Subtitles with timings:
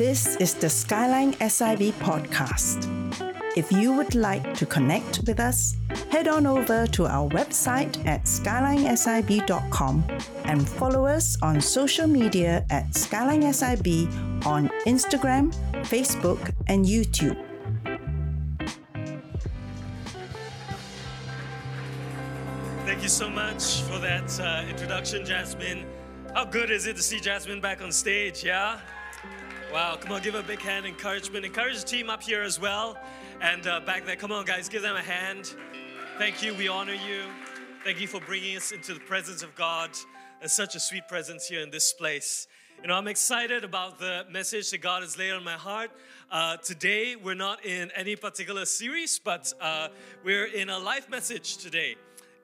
[0.00, 2.88] This is the Skyline SIB podcast.
[3.54, 5.76] If you would like to connect with us,
[6.10, 10.04] head on over to our website at skylinesib.com
[10.44, 15.52] and follow us on social media at SkylineSIB on Instagram,
[15.84, 17.36] Facebook, and YouTube.
[22.86, 25.84] Thank you so much for that uh, introduction, Jasmine.
[26.34, 28.42] How good is it to see Jasmine back on stage?
[28.42, 28.78] Yeah?
[29.72, 31.44] Wow, come on, give a big hand, encouragement.
[31.44, 32.98] Encourage the team up here as well.
[33.40, 35.54] And uh, back there, come on, guys, give them a hand.
[36.18, 37.22] Thank you, we honor you.
[37.84, 39.90] Thank you for bringing us into the presence of God.
[40.40, 42.48] There's such a sweet presence here in this place.
[42.82, 45.92] You know, I'm excited about the message that God has laid on my heart.
[46.32, 49.88] Uh, today, we're not in any particular series, but uh,
[50.24, 51.94] we're in a life message today.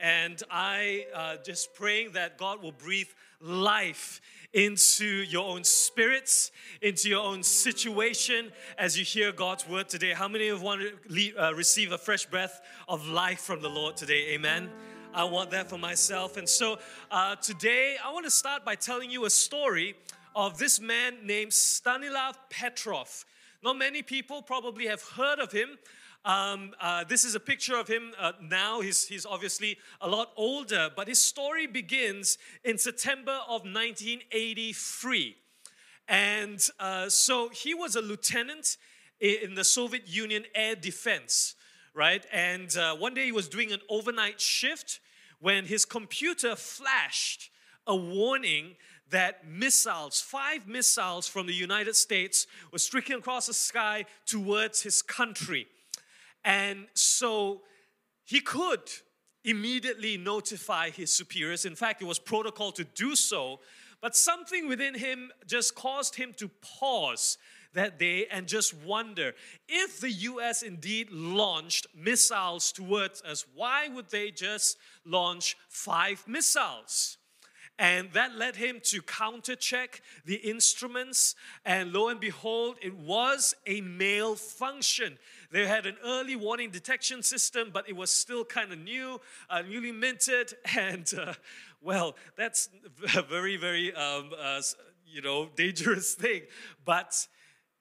[0.00, 3.08] And I uh, just praying that God will breathe
[3.40, 4.20] life
[4.56, 10.14] into your own spirits, into your own situation as you hear God's word today.
[10.14, 13.68] How many of you want to uh, receive a fresh breath of life from the
[13.68, 14.30] Lord today?
[14.30, 14.70] Amen.
[15.12, 16.38] I want that for myself.
[16.38, 16.78] And so
[17.10, 19.94] uh, today, I want to start by telling you a story
[20.34, 23.26] of this man named Stanislav Petrov.
[23.62, 25.76] Not many people probably have heard of him.
[26.26, 28.80] Um, uh, this is a picture of him uh, now.
[28.80, 35.36] He's, he's obviously a lot older, but his story begins in September of 1983.
[36.08, 38.76] And uh, so he was a lieutenant
[39.20, 41.54] in the Soviet Union Air Defense,
[41.94, 42.26] right?
[42.32, 44.98] And uh, one day he was doing an overnight shift
[45.38, 47.50] when his computer flashed
[47.86, 48.74] a warning
[49.10, 55.02] that missiles, five missiles from the United States, were streaking across the sky towards his
[55.02, 55.68] country.
[56.46, 57.62] And so
[58.24, 58.88] he could
[59.44, 61.64] immediately notify his superiors.
[61.64, 63.60] In fact, it was protocol to do so.
[64.00, 67.36] But something within him just caused him to pause
[67.74, 69.34] that day and just wonder
[69.68, 77.18] if the US indeed launched missiles towards us, why would they just launch five missiles?
[77.78, 81.34] And that led him to counter check the instruments.
[81.64, 85.18] And lo and behold, it was a malfunction.
[85.50, 89.62] They had an early warning detection system, but it was still kind of new, uh,
[89.62, 91.34] newly minted, and uh,
[91.80, 92.68] well, that's
[93.16, 94.60] a very, very, um, uh,
[95.06, 96.42] you know, dangerous thing.
[96.84, 97.26] But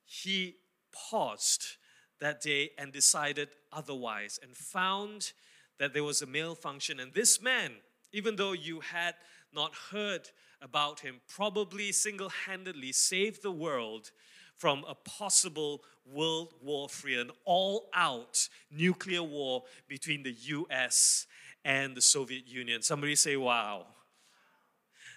[0.03, 0.56] he
[0.92, 1.78] paused
[2.20, 5.34] that day and decided otherwise, and found
[5.80, 7.00] that there was a malfunction.
[7.00, 7.72] And this man,
[8.14, 9.16] even though you had
[9.53, 10.30] not heard
[10.62, 14.12] about him, probably single handedly saved the world
[14.58, 21.26] from a possible World War III, an all out nuclear war between the US
[21.64, 22.82] and the Soviet Union.
[22.82, 23.88] Somebody say, wow.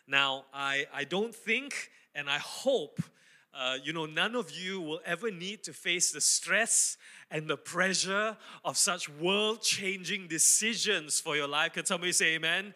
[0.06, 3.00] Now, I, I don't think and I hope,
[3.54, 6.96] uh, you know, none of you will ever need to face the stress
[7.30, 11.74] and the pressure of such world changing decisions for your life.
[11.74, 12.74] Can somebody say amen?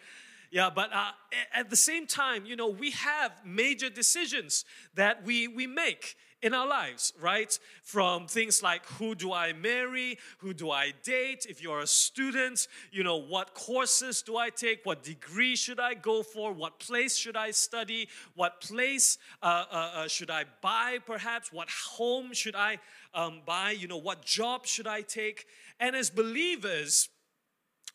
[0.50, 1.12] Yeah, but uh,
[1.54, 6.54] at the same time, you know, we have major decisions that we, we make in
[6.54, 7.56] our lives, right?
[7.82, 12.66] From things like who do I marry, who do I date, if you're a student,
[12.90, 17.16] you know, what courses do I take, what degree should I go for, what place
[17.16, 22.56] should I study, what place uh, uh, uh, should I buy perhaps, what home should
[22.56, 22.78] I
[23.14, 25.46] um, buy, you know, what job should I take.
[25.78, 27.08] And as believers,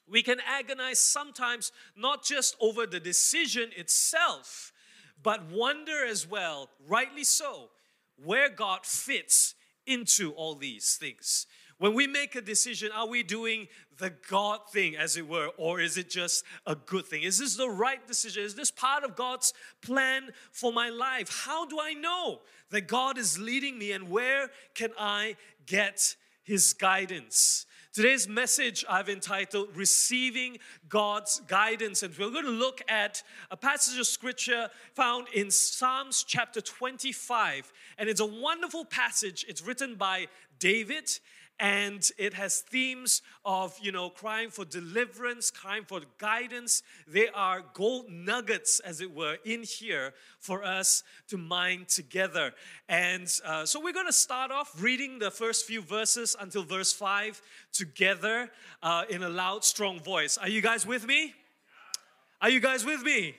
[0.09, 4.71] we can agonize sometimes not just over the decision itself,
[5.21, 7.69] but wonder as well, rightly so,
[8.23, 9.55] where God fits
[9.85, 11.47] into all these things.
[11.79, 13.67] When we make a decision, are we doing
[14.00, 17.22] the God thing, as it were, or is it just a good thing?
[17.22, 18.44] Is this the right decision?
[18.44, 21.44] Is this part of God's plan for my life?
[21.45, 22.41] How do I know
[22.72, 25.35] that God is leading me and where can I
[25.67, 27.66] get His guidance?
[27.97, 32.03] Today's message I've entitled Receiving God's Guidance.
[32.03, 37.73] And we're going to look at a passage of scripture found in Psalms chapter 25.
[37.97, 39.47] And it's a wonderful passage.
[39.49, 40.27] It's written by
[40.59, 41.09] David
[41.59, 46.83] and it has themes of you know crying for deliverance crying for guidance.
[47.07, 52.54] They are gold nuggets as it were in here for us to mine together.
[52.88, 56.94] And uh, so we're going to start off reading the first few verses until verse
[56.94, 57.42] 5
[57.74, 58.50] together
[58.83, 60.38] uh, in a loud strong voice.
[60.38, 61.33] Are you guys with me?
[62.42, 63.36] Are you guys with me?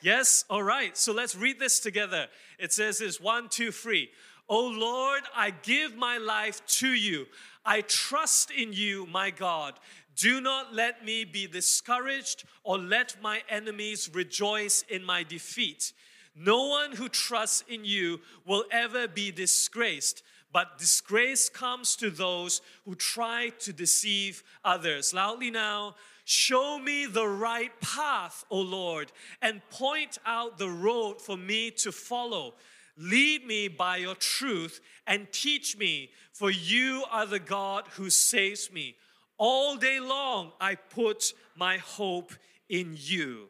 [0.00, 0.44] Yes?
[0.50, 0.96] All right.
[0.96, 2.26] So let's read this together.
[2.58, 4.10] It says this one two three
[4.54, 7.26] Oh Lord, I give my life to you.
[7.64, 9.72] I trust in you, my God.
[10.14, 15.94] Do not let me be discouraged or let my enemies rejoice in my defeat.
[16.36, 20.22] No one who trusts in you will ever be disgraced,
[20.52, 25.14] but disgrace comes to those who try to deceive others.
[25.14, 25.94] Loudly now,
[26.26, 31.90] show me the right path, O Lord, and point out the road for me to
[31.90, 32.52] follow.
[32.96, 38.70] Lead me by your truth and teach me, for you are the God who saves
[38.70, 38.96] me.
[39.38, 42.32] All day long I put my hope
[42.68, 43.48] in you.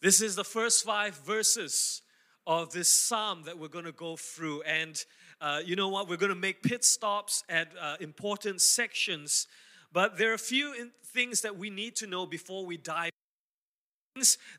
[0.00, 2.02] This is the first five verses
[2.46, 4.62] of this psalm that we're going to go through.
[4.62, 5.02] And
[5.40, 6.08] uh, you know what?
[6.08, 9.46] We're going to make pit stops at uh, important sections.
[9.92, 13.10] But there are a few things that we need to know before we dive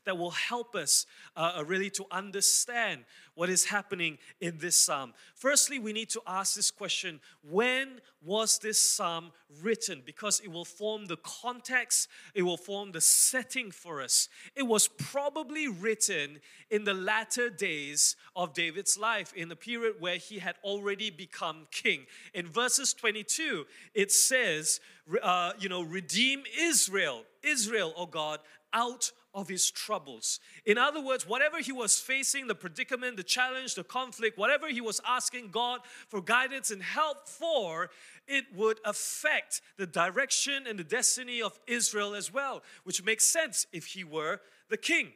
[0.04, 1.06] that will help us
[1.36, 3.04] uh, uh, really to understand
[3.34, 5.12] what is happening in this psalm.
[5.34, 9.32] Firstly, we need to ask this question when was this psalm
[9.62, 10.02] written?
[10.04, 14.28] Because it will form the context, it will form the setting for us.
[14.54, 16.40] It was probably written
[16.70, 21.66] in the latter days of David's life, in the period where he had already become
[21.70, 22.06] king.
[22.32, 24.80] In verses 22, it says,
[25.22, 28.40] uh, you know, redeem Israel, Israel, oh God,
[28.72, 30.40] out of his troubles.
[30.66, 34.80] In other words, whatever he was facing, the predicament, the challenge, the conflict, whatever he
[34.80, 37.90] was asking God for guidance and help for,
[38.28, 43.66] it would affect the direction and the destiny of Israel as well, which makes sense
[43.72, 45.12] if he were the king.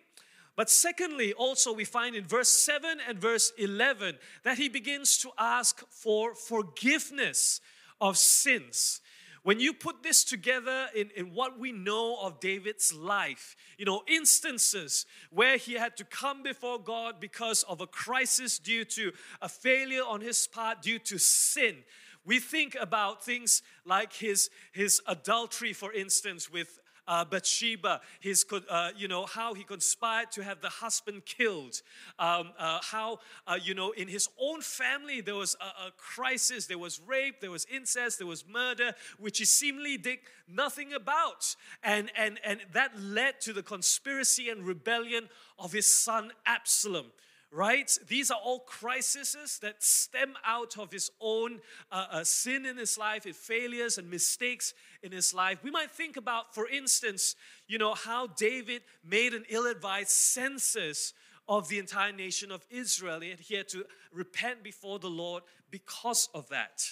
[0.57, 5.31] But secondly, also we find in verse 7 and verse 11 that he begins to
[5.39, 7.61] ask for forgiveness
[8.01, 9.03] of sins.
[9.47, 14.03] When you put this together in, in what we know of David's life, you know,
[14.09, 19.49] instances where he had to come before God because of a crisis due to a
[19.49, 21.77] failure on his part, due to sin.
[22.25, 28.91] We think about things like his, his adultery, for instance, with uh, Bathsheba, his, uh,
[28.97, 31.81] you know, how he conspired to have the husband killed,
[32.19, 36.67] um, uh, how, uh, you know, in his own family there was a, a, crisis,
[36.67, 40.19] there was rape, there was incest, there was murder, which he seemingly did
[40.49, 41.57] nothing about.
[41.83, 45.29] And, and, and that led to the conspiracy and rebellion
[45.59, 47.07] of his son Absalom
[47.51, 47.97] right?
[48.09, 51.61] These are all crises that stem out of his own
[51.91, 55.63] uh, uh, sin in his life, his failures and mistakes in his life.
[55.63, 61.15] We might think about, for instance, you know, how David made an ill advised census
[61.49, 66.29] of the entire nation of Israel, and he had to repent before the Lord because
[66.35, 66.83] of that.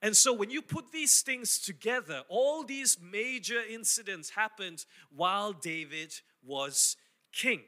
[0.00, 4.84] And so, when you put these things together, all these major incidents happened
[5.14, 6.14] while David
[6.44, 6.96] was
[7.32, 7.62] king.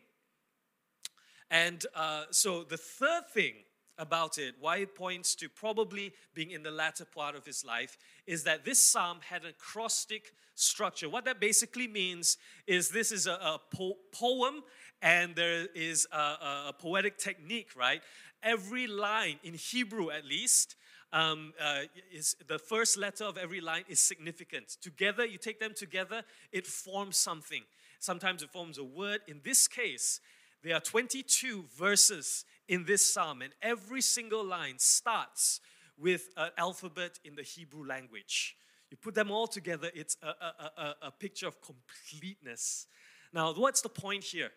[1.51, 3.55] And uh, so the third thing
[3.99, 7.99] about it, why it points to probably being in the latter part of his life,
[8.27, 11.09] is that this psalm had an acrostic structure.
[11.09, 14.63] What that basically means is this is a, a po- poem
[15.03, 18.03] and there is a, a, a, poetic technique, right?
[18.43, 20.77] Every line, in Hebrew at least,
[21.13, 21.83] um, uh,
[22.13, 24.77] is the first letter of every line is significant.
[24.81, 27.63] Together, you take them together, it forms something.
[27.99, 29.21] Sometimes it forms a word.
[29.27, 30.21] In this case,
[30.63, 35.61] there are 22 verses in this psalm, and every single line starts
[35.99, 38.57] with an alphabet in the Hebrew language.
[38.91, 42.87] You put them all together, it's a, a, a, a picture of completeness.
[43.33, 44.51] Now, what's the point here?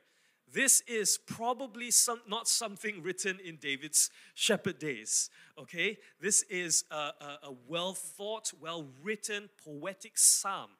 [0.51, 5.97] This is probably some, not something written in David's shepherd days, okay?
[6.19, 10.71] This is a, a, a well thought, well written, poetic psalm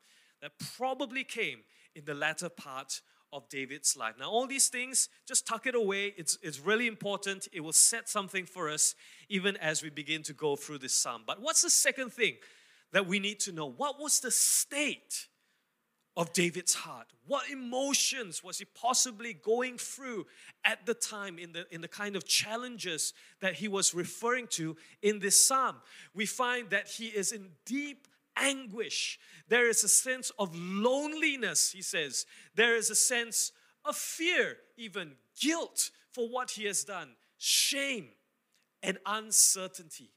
[0.41, 1.59] that probably came
[1.95, 3.01] in the latter part
[3.33, 4.13] of David's life.
[4.19, 6.13] Now, all these things, just tuck it away.
[6.15, 7.47] It's, it's really important.
[7.51, 8.95] It will set something for us
[9.27, 11.23] even as we begin to go through this psalm.
[11.25, 12.35] But what's the second thing
[12.91, 13.69] that we need to know?
[13.69, 15.27] What was the state
[16.15, 17.07] of David's heart?
[17.25, 20.27] What emotions was he possibly going through
[20.63, 24.77] at the time in the, in the kind of challenges that he was referring to
[25.01, 25.77] in this psalm?
[26.13, 29.19] We find that he is in deep anguish.
[29.47, 32.25] There is a sense of loneliness, he says.
[32.55, 33.51] There is a sense
[33.85, 38.09] of fear, even guilt for what he has done, shame,
[38.81, 40.11] and uncertainty.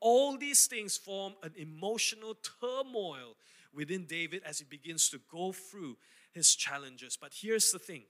[0.00, 3.36] All these things form an emotional turmoil
[3.74, 5.96] within David as he begins to go through
[6.32, 7.16] his challenges.
[7.20, 8.04] But here's the thing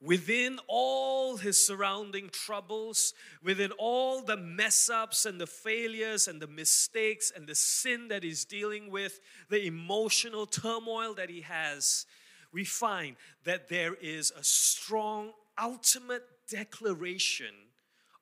[0.00, 6.46] within all his surrounding troubles, within all the mess ups and the failures and the
[6.46, 12.06] mistakes and the sin that he's dealing with, the emotional turmoil that he has,
[12.52, 17.54] we find that there is a strong, ultimate declaration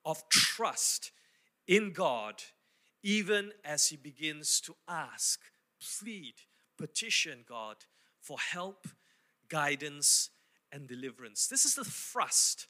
[0.04, 1.12] of trust
[1.66, 2.42] in God,
[3.02, 5.40] even as he begins to ask,
[6.00, 6.35] plead,
[6.76, 7.76] petition God
[8.20, 8.88] for help,
[9.49, 10.30] guidance,
[10.72, 11.46] and deliverance.
[11.46, 12.66] This is the thrust,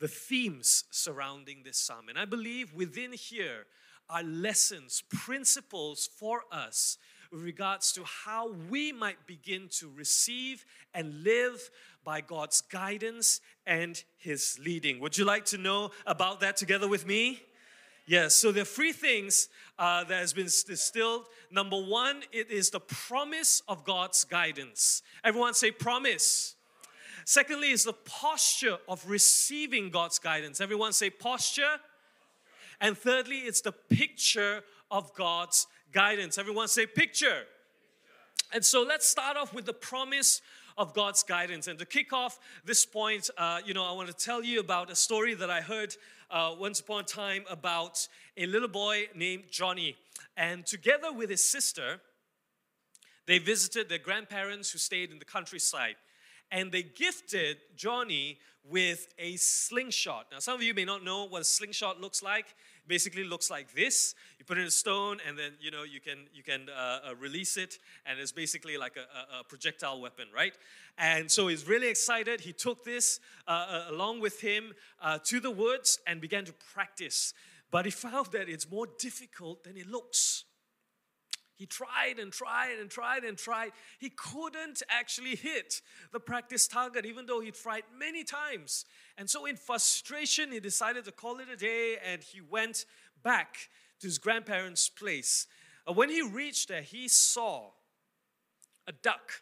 [0.00, 2.08] the themes surrounding this psalm.
[2.08, 3.66] And I believe within here
[4.08, 6.98] are lessons, principles for us
[7.30, 11.70] with regards to how we might begin to receive and live
[12.04, 15.00] by God's guidance and His leading.
[15.00, 17.42] Would you like to know about that together with me?
[18.06, 19.48] Yes, so there are three things
[19.78, 21.26] uh, that has been distilled.
[21.50, 25.02] Number one, it is the promise of God's guidance.
[25.24, 26.53] Everyone say promise.
[27.24, 30.60] Secondly, is the posture of receiving God's guidance.
[30.60, 31.80] Everyone say posture.
[32.80, 36.38] And thirdly, it's the picture of God's guidance.
[36.38, 37.44] Everyone say picture.
[38.52, 40.42] And so let's start off with the promise
[40.76, 41.66] of God's guidance.
[41.66, 44.90] And to kick off this point, uh, you know, I want to tell you about
[44.90, 45.96] a story that I heard
[46.30, 49.96] uh, once upon a time about a little boy named Johnny.
[50.36, 52.00] And together with his sister,
[53.26, 55.96] they visited their grandparents who stayed in the countryside.
[56.54, 60.26] And they gifted Johnny with a slingshot.
[60.30, 62.46] Now, some of you may not know what a slingshot looks like
[62.86, 64.14] basically looks like this.
[64.38, 67.14] You put in a stone, and then you know you can you can uh, uh,
[67.16, 70.52] release it, and it's basically like a, a, projectile weapon, right?
[70.96, 72.40] And so he's really excited.
[72.40, 76.52] He took this uh, uh along with him uh, to the woods and began to
[76.74, 77.34] practice.
[77.70, 80.44] But he found that it's more difficult than it looks.
[81.64, 83.70] He tried and tried and tried and tried.
[83.98, 85.80] He couldn't actually hit
[86.12, 88.84] the practice target, even though he tried many times.
[89.16, 92.84] And so, in frustration, he decided to call it a day and he went
[93.22, 95.46] back to his grandparents' place.
[95.88, 97.70] Uh, when he reached there, he saw
[98.86, 99.32] a duck,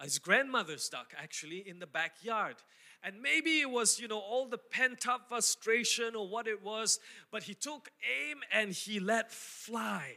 [0.00, 2.56] uh, his grandmother's duck, actually, in the backyard.
[3.04, 6.98] And maybe it was, you know, all the pent up frustration or what it was,
[7.30, 10.16] but he took aim and he let fly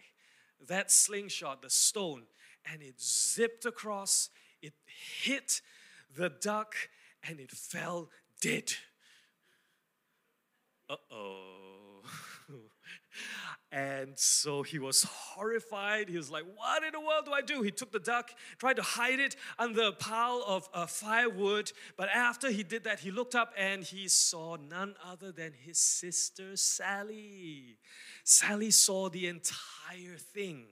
[0.67, 2.23] that slingshot, the stone,
[2.71, 4.29] and it zipped across,
[4.61, 4.73] it
[5.23, 5.61] hit
[6.15, 6.75] the duck,
[7.27, 8.09] and it fell
[8.41, 8.73] dead.
[10.89, 11.74] Uh oh.
[13.71, 16.07] And so he was horrified.
[16.07, 17.61] He was like, What in the world do I do?
[17.61, 21.71] He took the duck, tried to hide it under a pile of uh, firewood.
[21.97, 25.77] But after he did that, he looked up and he saw none other than his
[25.77, 27.77] sister Sally.
[28.23, 30.67] Sally saw the entire thing.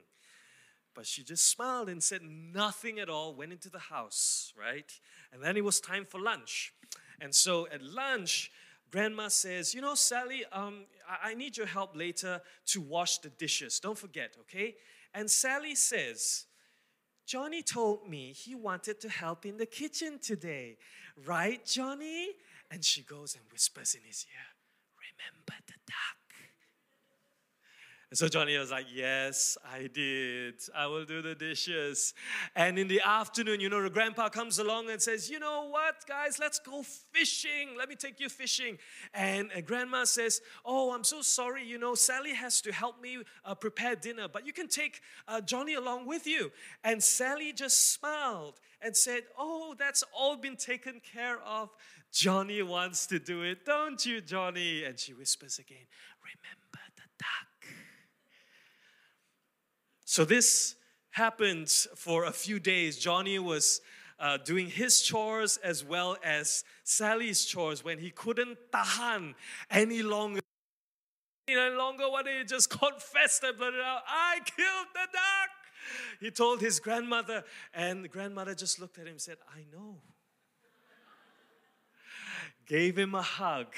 [0.94, 4.90] But she just smiled and said nothing at all, went into the house, right?
[5.32, 6.72] And then it was time for lunch.
[7.20, 8.50] And so at lunch,
[8.90, 13.30] grandma says, You know, Sally, um, I-, I need your help later to wash the
[13.30, 13.80] dishes.
[13.80, 14.76] Don't forget, okay?
[15.12, 16.46] And Sally says,
[17.26, 20.76] Johnny told me he wanted to help in the kitchen today.
[21.24, 22.30] Right, Johnny?
[22.70, 24.46] And she goes and whispers in his ear,
[24.98, 26.23] Remember the duck.
[28.14, 30.54] And so Johnny was like, Yes, I did.
[30.72, 32.14] I will do the dishes.
[32.54, 35.96] And in the afternoon, you know, the grandpa comes along and says, You know what,
[36.06, 37.70] guys, let's go fishing.
[37.76, 38.78] Let me take you fishing.
[39.14, 41.64] And grandma says, Oh, I'm so sorry.
[41.64, 45.40] You know, Sally has to help me uh, prepare dinner, but you can take uh,
[45.40, 46.52] Johnny along with you.
[46.84, 51.68] And Sally just smiled and said, Oh, that's all been taken care of.
[52.12, 54.84] Johnny wants to do it, don't you, Johnny?
[54.84, 55.88] And she whispers again,
[56.22, 57.74] Remember the duck.
[60.14, 60.76] So this
[61.10, 62.98] happened for a few days.
[62.98, 63.80] Johnny was
[64.20, 69.34] uh, doing his chores as well as Sally's chores when he couldn't tahan
[69.72, 70.38] any longer.
[71.48, 75.50] Any longer, what he just confessed and blurted out, I killed the duck.
[76.20, 77.42] He told his grandmother,
[77.74, 79.96] and the grandmother just looked at him and said, I know
[82.66, 83.68] gave him a hug,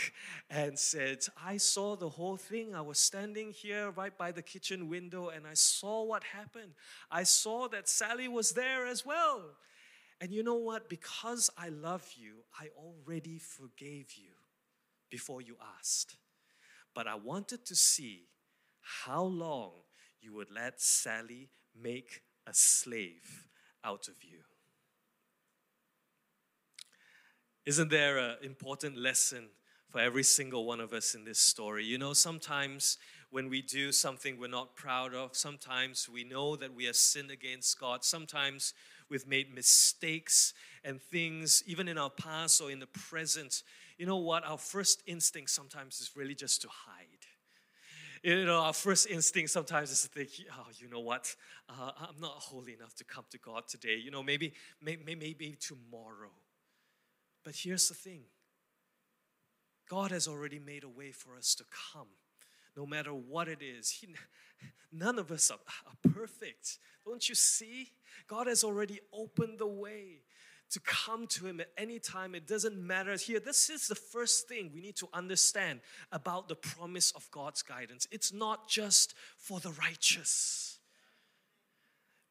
[0.50, 2.74] and said, I saw the whole thing.
[2.74, 6.72] I was standing here right by the kitchen window and I saw what happened.
[7.10, 9.42] I saw that Sally was there as well.
[10.20, 10.88] And you know what?
[10.88, 14.32] Because I love you, I already forgave you
[15.10, 16.16] before you asked.
[16.94, 18.28] But I wanted to see
[18.80, 19.72] how long
[20.20, 23.48] you would let Sally make a slave
[23.84, 24.40] out of you.
[27.66, 29.48] Isn't there an important lesson
[29.90, 31.84] for every single one of us in this story?
[31.84, 32.96] You know, sometimes
[33.30, 37.32] when we do something we're not proud of, sometimes we know that we have sinned
[37.32, 38.72] against God, sometimes
[39.10, 40.54] we've made mistakes
[40.84, 43.64] and things, even in our past or in the present.
[43.98, 44.46] You know what?
[44.46, 47.26] Our first instinct sometimes is really just to hide
[48.22, 51.36] you know, our first instinct sometimes is to think, oh, you know what?
[51.68, 53.96] Uh, I'm not holy enough to come to God today.
[54.02, 56.32] You know, maybe, maybe, maybe tomorrow.
[57.46, 58.22] But here's the thing
[59.88, 62.08] God has already made a way for us to come,
[62.76, 63.88] no matter what it is.
[63.88, 64.08] He,
[64.92, 66.78] none of us are, are perfect.
[67.04, 67.92] Don't you see?
[68.26, 70.22] God has already opened the way
[70.70, 72.34] to come to Him at any time.
[72.34, 73.38] It doesn't matter here.
[73.38, 78.08] This is the first thing we need to understand about the promise of God's guidance.
[78.10, 80.75] It's not just for the righteous.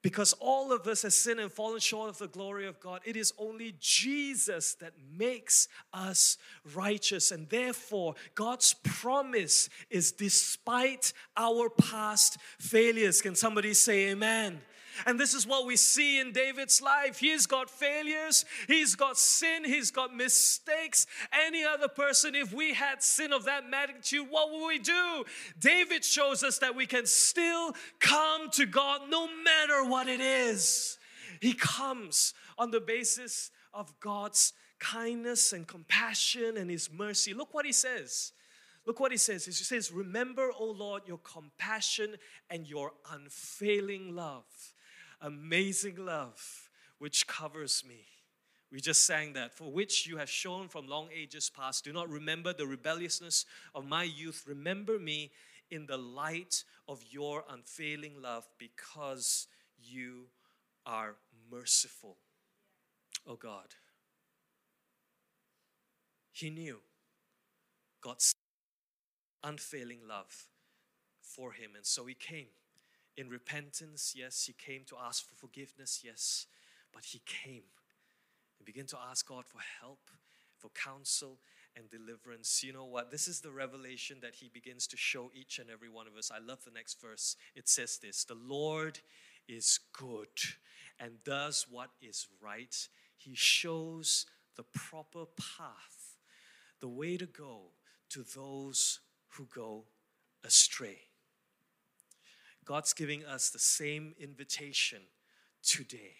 [0.05, 3.01] Because all of us have sinned and fallen short of the glory of God.
[3.05, 6.37] It is only Jesus that makes us
[6.75, 7.31] righteous.
[7.31, 13.19] And therefore, God's promise is despite our past failures.
[13.19, 14.61] Can somebody say amen?
[15.05, 17.19] And this is what we see in David's life.
[17.19, 21.05] He's got failures, he's got sin, he's got mistakes.
[21.31, 25.25] Any other person, if we had sin of that magnitude, what would we do?
[25.59, 30.97] David shows us that we can still come to God no matter what it is.
[31.41, 37.33] He comes on the basis of God's kindness and compassion and His mercy.
[37.33, 38.31] Look what He says.
[38.85, 39.45] Look what he says.
[39.45, 42.17] He says, Remember, O Lord, your compassion
[42.49, 44.45] and your unfailing love
[45.21, 46.69] amazing love
[46.99, 48.05] which covers me.
[48.71, 51.83] We just sang that, for which you have shown from long ages past.
[51.83, 54.43] Do not remember the rebelliousness of my youth.
[54.47, 55.31] Remember me
[55.71, 60.25] in the light of your unfailing love because you
[60.85, 61.15] are
[61.51, 62.17] merciful.
[63.27, 63.75] Oh God.
[66.31, 66.79] He knew
[68.01, 68.35] God's
[69.43, 70.47] unfailing love
[71.21, 72.47] for him, and so he came
[73.17, 74.45] in repentance, yes.
[74.45, 76.47] He came to ask for forgiveness, yes.
[76.93, 77.63] But he came
[78.57, 80.09] and began to ask God for help,
[80.57, 81.39] for counsel,
[81.75, 82.63] and deliverance.
[82.63, 83.11] You know what?
[83.11, 86.31] This is the revelation that he begins to show each and every one of us.
[86.33, 87.35] I love the next verse.
[87.55, 88.99] It says this The Lord
[89.47, 90.27] is good
[90.99, 92.75] and does what is right.
[93.17, 96.17] He shows the proper path,
[96.79, 97.71] the way to go
[98.09, 99.85] to those who go
[100.43, 100.99] astray.
[102.65, 105.03] God's giving us the same invitation
[105.63, 106.15] today.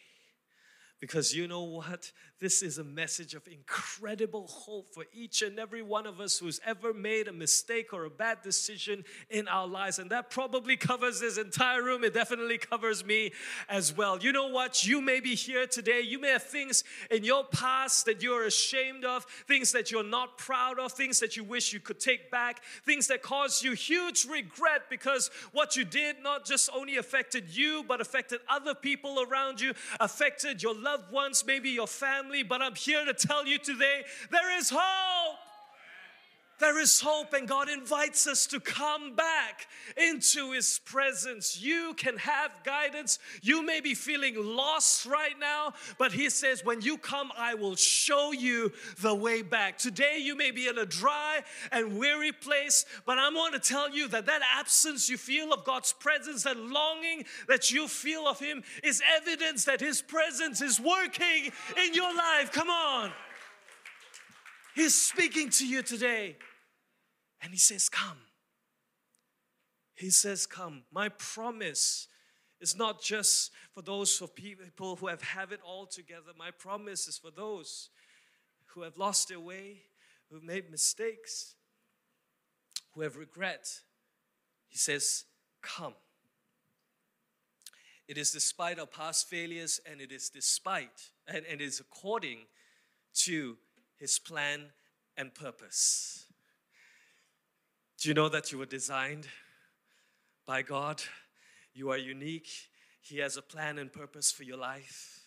[1.02, 2.12] Because you know what?
[2.40, 6.60] This is a message of incredible hope for each and every one of us who's
[6.66, 10.00] ever made a mistake or a bad decision in our lives.
[10.00, 12.04] And that probably covers this entire room.
[12.04, 13.32] It definitely covers me
[13.70, 14.20] as well.
[14.20, 14.86] You know what?
[14.86, 16.02] You may be here today.
[16.02, 20.38] You may have things in your past that you're ashamed of, things that you're not
[20.38, 24.26] proud of, things that you wish you could take back, things that cause you huge
[24.26, 29.62] regret because what you did not just only affected you, but affected other people around
[29.62, 34.04] you, affected your loved ones, maybe your family, but I'm here to tell you today
[34.30, 35.25] there is hope.
[36.58, 41.62] There is hope, and God invites us to come back into His presence.
[41.62, 43.20] You can have guidance.
[43.42, 47.76] You may be feeling lost right now, but He says, When you come, I will
[47.76, 49.78] show you the way back.
[49.78, 53.90] Today, you may be in a dry and weary place, but I want to tell
[53.90, 58.40] you that that absence you feel of God's presence, that longing that you feel of
[58.40, 61.52] Him, is evidence that His presence is working
[61.84, 62.54] in your life.
[62.54, 63.12] Come on.
[64.76, 66.36] He's speaking to you today.
[67.42, 68.18] And He says, Come.
[69.96, 70.84] He says, Come.
[70.92, 72.10] My promise
[72.60, 76.32] is not just for those of people who have have it all together.
[76.38, 77.90] My promise is for those
[78.68, 79.84] who have lost their way,
[80.30, 81.56] who've made mistakes,
[82.94, 83.80] who have regret.
[84.68, 85.24] He says,
[85.62, 85.94] Come.
[88.10, 92.40] It is despite our past failures, and it is despite, and, and it is according
[93.24, 93.58] to
[94.06, 94.66] his plan
[95.18, 96.28] and purpose.
[98.00, 99.28] Do you know that you were designed
[100.46, 101.02] by God?
[101.74, 102.50] You are unique.
[103.02, 105.22] He has a plan and purpose for your life.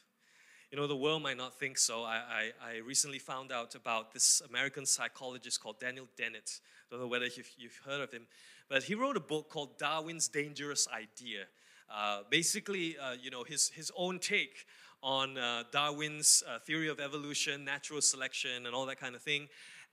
[0.70, 2.04] You know, the world might not think so.
[2.04, 6.60] I, I, I recently found out about this American psychologist called Daniel Dennett.
[6.86, 8.28] I don't know whether you've, you've heard of him,
[8.68, 11.46] but he wrote a book called Darwin's Dangerous Idea.
[11.92, 14.66] Uh, basically, uh, you know, his, his own take
[15.02, 19.48] on uh, Darwin's uh, theory of evolution, natural selection, and all that kind of thing.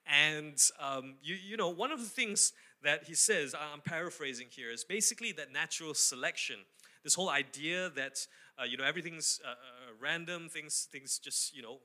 [0.08, 4.72] And, um, you, you know, one of the things that he says, I'm paraphrasing here,
[4.72, 6.58] is basically that natural selection,
[7.04, 8.26] this whole idea that,
[8.60, 9.54] uh, you know, everything's uh, uh
[10.00, 11.80] random, things, things just, you know,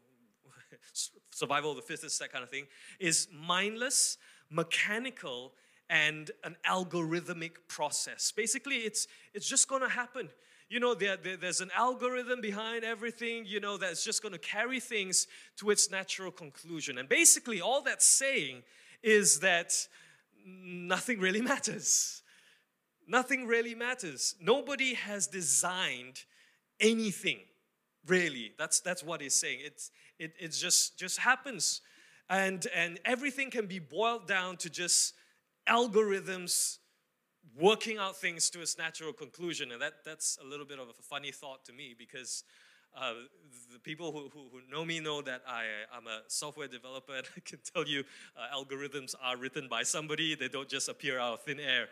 [1.30, 2.66] survival of the fittest, that kind of thing,
[2.98, 4.18] is mindless,
[4.50, 5.52] mechanical,
[5.88, 8.33] and an algorithmic process.
[8.33, 10.28] Basically, it's, it's just going to happen
[10.70, 14.38] you know, there, there, there's an algorithm behind everything, you know, that's just going to
[14.38, 16.96] carry things to its natural conclusion.
[16.96, 18.62] And basically, all that's saying
[19.02, 19.72] is that
[20.46, 22.22] nothing really matters.
[23.09, 24.37] Nothing really matters.
[24.40, 26.22] Nobody has designed
[26.78, 27.40] anything,
[28.06, 28.52] really.
[28.56, 29.59] That's, that's what he's saying.
[29.64, 31.80] It's, it, it just, just happens.
[32.28, 35.14] And, and everything can be boiled down to just
[35.68, 36.78] algorithms
[37.58, 39.72] working out things to its natural conclusion.
[39.72, 42.44] And that, that's a little bit of a funny thought to me because
[42.96, 43.14] uh,
[43.72, 47.26] the people who, who, who, know me know that I, I'm a software developer, and
[47.36, 48.04] I can tell you
[48.36, 51.86] uh, algorithms are written by somebody, they don't just appear out of thin air.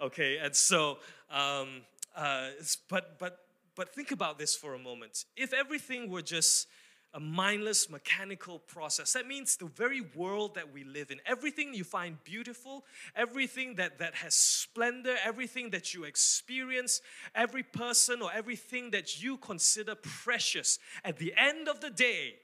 [0.00, 0.98] Okay, and so,
[1.30, 1.82] um,
[2.16, 2.48] uh,
[2.88, 3.38] but, but,
[3.76, 5.24] but think about this for a moment.
[5.36, 6.66] If everything were just
[7.14, 9.12] a mindless mechanical process.
[9.12, 13.98] That means the very world that we live in, everything you find beautiful, everything that,
[13.98, 17.02] that has splendor, everything that you experience,
[17.34, 22.36] every person or everything that you consider precious, at the end of the day,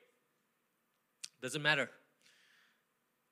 [1.41, 1.89] doesn't matter.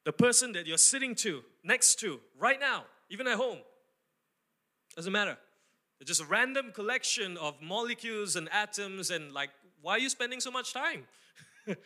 [0.05, 3.59] The person that you're sitting to, next to, right now, even at home,
[4.95, 5.37] doesn't matter.
[6.01, 9.51] It's just a random collection of molecules and atoms, and like,
[9.83, 11.07] why are you spending so much time?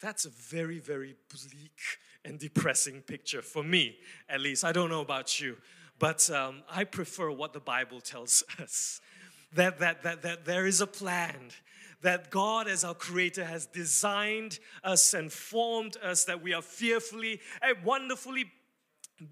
[0.00, 1.80] That's a very, very bleak
[2.24, 3.96] and depressing picture for me,
[4.28, 4.64] at least.
[4.64, 5.56] I don't know about you,
[5.98, 9.00] but um, I prefer what the Bible tells us
[9.54, 11.50] that, that, that, that there is a plan,
[12.02, 17.40] that God, as our Creator, has designed us and formed us, that we are fearfully
[17.62, 18.46] and wonderfully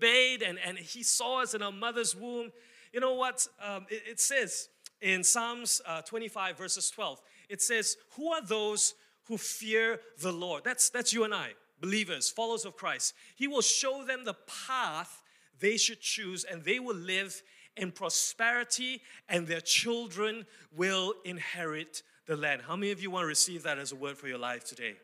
[0.01, 2.53] made, and, and He saw us in our mother's womb.
[2.93, 3.47] You know what?
[3.63, 4.69] Um, it, it, says
[5.01, 7.21] in Psalms uh, 25, verses 12,
[7.53, 8.95] it says, Who are those
[9.29, 10.65] who fear the Lord?
[10.65, 13.15] That's, that's you and I, believers, followers of Christ.
[13.37, 14.37] He will show them the
[14.67, 15.23] path
[15.61, 17.43] they should choose, and they will live
[17.77, 22.63] in prosperity, and their children will inherit the land.
[22.67, 24.95] How many of you want to receive that as a word for your life today?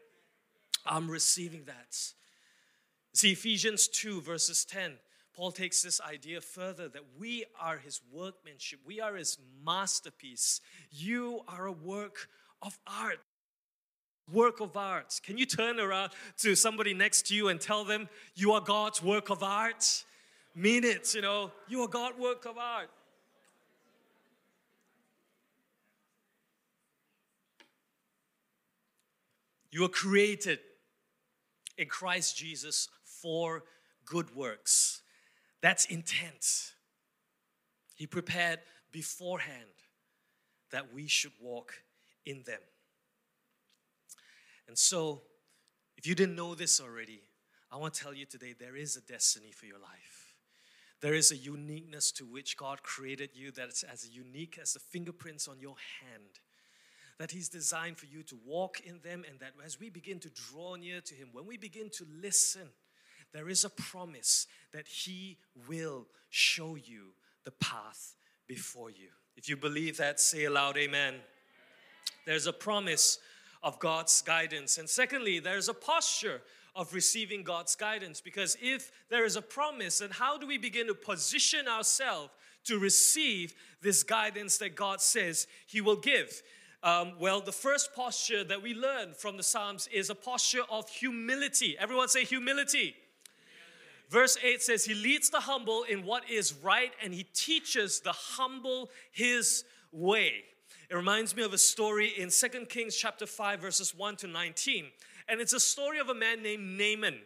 [0.87, 1.97] I'm receiving that.
[3.13, 4.93] See, Ephesians 2, verses 10.
[5.39, 10.61] Paul takes this idea further that we are his workmanship, we are his masterpiece.
[10.91, 12.29] You are a work
[12.61, 13.21] of art.
[14.33, 15.21] Work of art.
[15.23, 19.01] Can you turn around to somebody next to you and tell them you are God's
[19.01, 20.05] work of art?
[20.57, 22.91] Mean it, you know, you are God's work of art.
[29.71, 30.59] You are created
[31.77, 33.63] in Christ Jesus for
[34.05, 35.03] good works.
[35.61, 36.73] That's intense.
[37.95, 38.61] He prepared
[38.93, 39.65] beforehand
[40.71, 41.83] that we should walk
[42.25, 42.61] in them.
[44.69, 45.23] And so,
[45.97, 47.23] if you didn't know this already,
[47.73, 50.35] I want to tell you today there is a destiny for your life.
[51.01, 55.49] There is a uniqueness to which God created you that's as unique as the fingerprints
[55.49, 56.41] on your hand.
[57.19, 60.31] That He's designed for you to walk in them, and that as we begin to
[60.31, 62.69] draw near to Him, when we begin to listen,
[63.33, 65.39] there is a promise that He
[65.69, 67.15] will show you
[67.45, 68.15] the path
[68.47, 69.09] before you.
[69.37, 71.15] If you believe that, say aloud, Amen.
[72.27, 73.19] There's a promise
[73.63, 74.79] of God's guidance.
[74.79, 76.43] And secondly, there's a posture
[76.75, 80.87] of receiving God's guidance because if there is a promise, then how do we begin
[80.87, 82.31] to position ourselves
[82.65, 86.43] to receive this guidance that God says He will give?
[86.83, 90.89] Um, well, the first posture that we learn from the Psalms is a posture of
[90.89, 91.77] humility.
[91.79, 92.95] Everyone say humility.
[94.09, 98.13] Verse 8 says, He leads the humble in what is right and He teaches the
[98.13, 100.45] humble His way.
[100.91, 104.87] It reminds me of a story in 2 Kings chapter 5 verses 1 to 19.
[105.29, 107.19] And it's a story of a man named Naaman.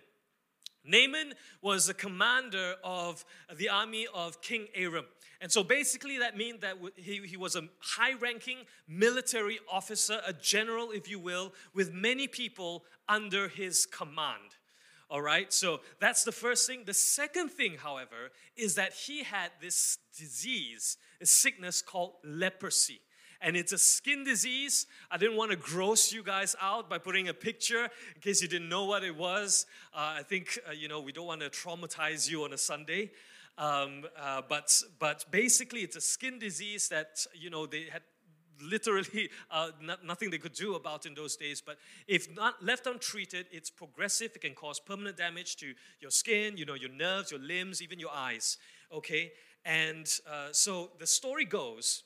[0.84, 3.24] Naaman was the commander of
[3.56, 5.04] the army of King Aram.
[5.40, 10.32] And so basically, that means that he, he was a high ranking military officer, a
[10.32, 14.56] general, if you will, with many people under his command.
[15.12, 16.84] All right, so that's the first thing.
[16.86, 23.02] The second thing, however, is that he had this disease, a sickness called leprosy
[23.42, 24.86] and it's a skin disease.
[25.10, 28.48] I didn't want to gross you guys out by putting a picture in case you
[28.48, 29.66] didn't know what it was.
[29.92, 33.10] Uh, I think, uh, you know, we don't want to traumatize you on a Sunday.
[33.58, 38.02] Um, uh, but, but basically, it's a skin disease that, you know, they had
[38.62, 41.62] literally uh, not, nothing they could do about in those days.
[41.64, 44.32] But if not left untreated, it's progressive.
[44.34, 47.98] It can cause permanent damage to your skin, you know, your nerves, your limbs, even
[47.98, 48.58] your eyes.
[48.92, 49.32] Okay,
[49.64, 52.04] and uh, so the story goes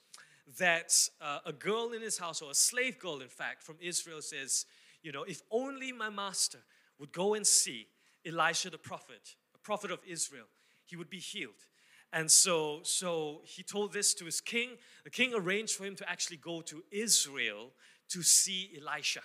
[0.58, 4.22] that uh, a girl in his house, or a slave girl, in fact, from Israel
[4.22, 4.66] says,
[5.02, 6.58] You know, if only my master
[6.98, 7.88] would go and see
[8.24, 10.46] Elisha the prophet, a prophet of Israel,
[10.84, 11.66] he would be healed.
[12.12, 14.70] And so, so he told this to his king.
[15.04, 17.72] The king arranged for him to actually go to Israel
[18.08, 19.20] to see Elisha.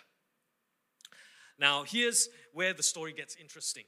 [1.59, 3.83] Now, here's where the story gets interesting.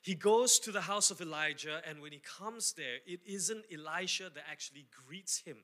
[0.00, 4.30] He goes to the house of Elijah, and when he comes there, it isn't Elisha
[4.34, 5.56] that actually greets him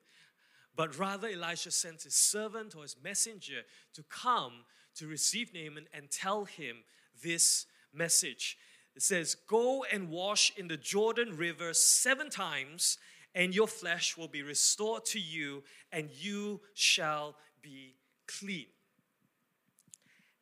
[0.75, 3.62] but rather, Elisha sends his servant or his messenger
[3.95, 4.64] to come
[4.97, 6.85] to receive Naaman and tell him
[7.23, 8.57] this message.
[8.94, 12.98] It says, Go and wash in the Jordan River seven times,
[13.35, 18.66] and your flesh will be restored to you, and you shall be clean.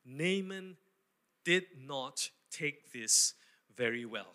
[0.05, 0.77] Naaman
[1.45, 3.35] did not take this
[3.77, 4.35] very well.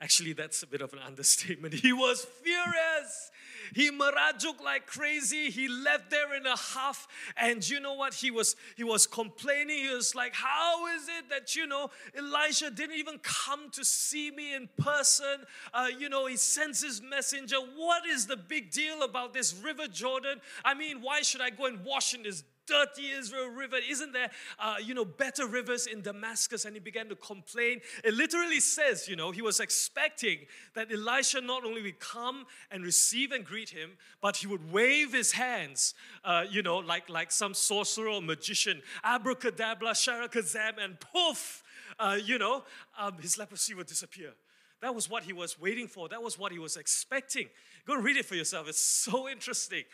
[0.00, 1.74] Actually, that's a bit of an understatement.
[1.74, 3.30] He was furious.
[3.72, 5.50] He marajuk like crazy.
[5.50, 7.08] He left there in a huff.
[7.36, 8.14] And you know what?
[8.14, 9.78] He was he was complaining.
[9.78, 14.30] He was like, How is it that you know Elisha didn't even come to see
[14.30, 15.44] me in person?
[15.72, 17.56] Uh, you know, he sends his messenger.
[17.76, 20.40] What is the big deal about this river Jordan?
[20.64, 23.76] I mean, why should I go and wash in this dirty Israel river.
[23.88, 26.64] Isn't there, uh, you know, better rivers in Damascus?
[26.64, 27.80] And he began to complain.
[28.02, 30.40] It literally says, you know, he was expecting
[30.74, 35.12] that Elisha not only would come and receive and greet him, but he would wave
[35.12, 41.62] his hands, uh, you know, like, like some sorcerer or magician, abracadabra, sharakazam, and poof,
[41.98, 42.64] uh, you know,
[42.98, 44.32] um, his leprosy would disappear.
[44.80, 46.08] That was what he was waiting for.
[46.08, 47.48] That was what he was expecting.
[47.86, 48.68] Go read it for yourself.
[48.68, 49.84] It's so interesting.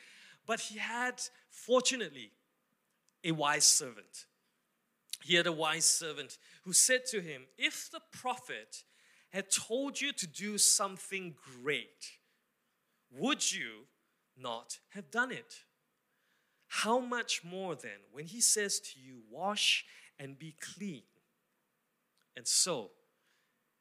[0.46, 2.32] But he had, fortunately,
[3.24, 4.26] a wise servant.
[5.22, 8.84] He had a wise servant who said to him, If the prophet
[9.30, 12.18] had told you to do something great,
[13.10, 13.86] would you
[14.36, 15.64] not have done it?
[16.68, 19.84] How much more then when he says to you, Wash
[20.18, 21.02] and be clean?
[22.36, 22.92] And so,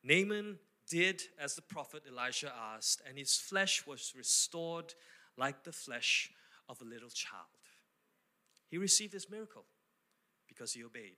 [0.03, 0.57] Naaman
[0.89, 4.93] did as the prophet Elijah asked, and his flesh was restored
[5.37, 6.31] like the flesh
[6.67, 7.58] of a little child.
[8.69, 9.65] He received this miracle
[10.47, 11.17] because he obeyed.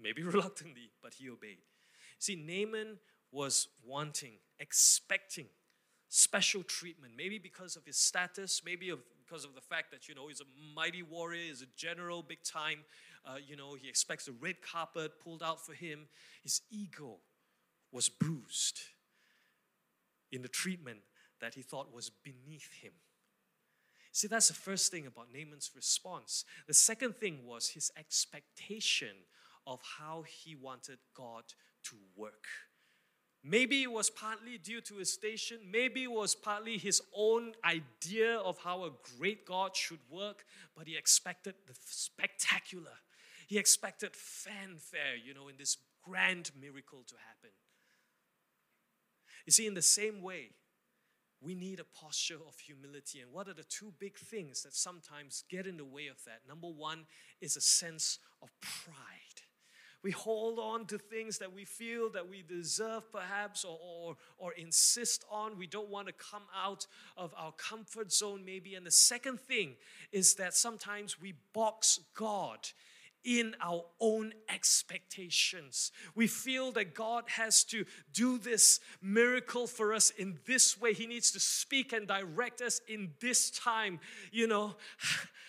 [0.00, 1.58] Maybe reluctantly, but he obeyed.
[2.18, 2.98] See, Naaman
[3.30, 5.46] was wanting, expecting
[6.08, 10.14] special treatment, maybe because of his status, maybe of, because of the fact that, you
[10.14, 12.78] know, he's a mighty warrior, he's a general, big time.
[13.26, 16.06] Uh, you know, he expects a red carpet pulled out for him.
[16.42, 17.18] His ego
[17.92, 18.80] was bruised
[20.32, 21.00] in the treatment
[21.40, 22.92] that he thought was beneath him.
[24.12, 26.44] See, that's the first thing about Naaman's response.
[26.66, 29.14] The second thing was his expectation
[29.66, 31.44] of how he wanted God
[31.84, 32.46] to work.
[33.44, 35.58] Maybe it was partly due to his station.
[35.70, 40.44] Maybe it was partly his own idea of how a great God should work,
[40.76, 42.98] but he expected the spectacular.
[43.46, 47.50] He expected fanfare, you know, in this grand miracle to happen.
[49.46, 50.50] You see, in the same way,
[51.40, 53.20] we need a posture of humility.
[53.20, 56.40] And what are the two big things that sometimes get in the way of that?
[56.48, 57.06] Number one
[57.40, 59.42] is a sense of pride.
[60.02, 64.52] We hold on to things that we feel that we deserve, perhaps, or, or, or
[64.52, 65.58] insist on.
[65.58, 68.76] We don't want to come out of our comfort zone, maybe.
[68.76, 69.74] And the second thing
[70.12, 72.68] is that sometimes we box God
[73.24, 75.92] in our own expectations.
[76.14, 80.94] We feel that God has to do this miracle for us in this way.
[80.94, 84.00] He needs to speak and direct us in this time.
[84.32, 84.76] You know,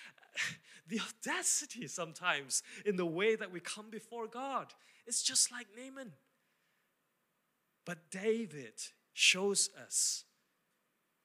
[0.88, 4.74] the audacity sometimes in the way that we come before God.
[5.06, 6.12] It's just like Naaman.
[7.86, 8.74] But David
[9.14, 10.26] shows us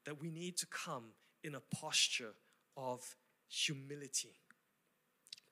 [0.06, 1.04] that we need to come
[1.42, 2.34] in a posture
[2.76, 3.16] of
[3.48, 4.40] humility.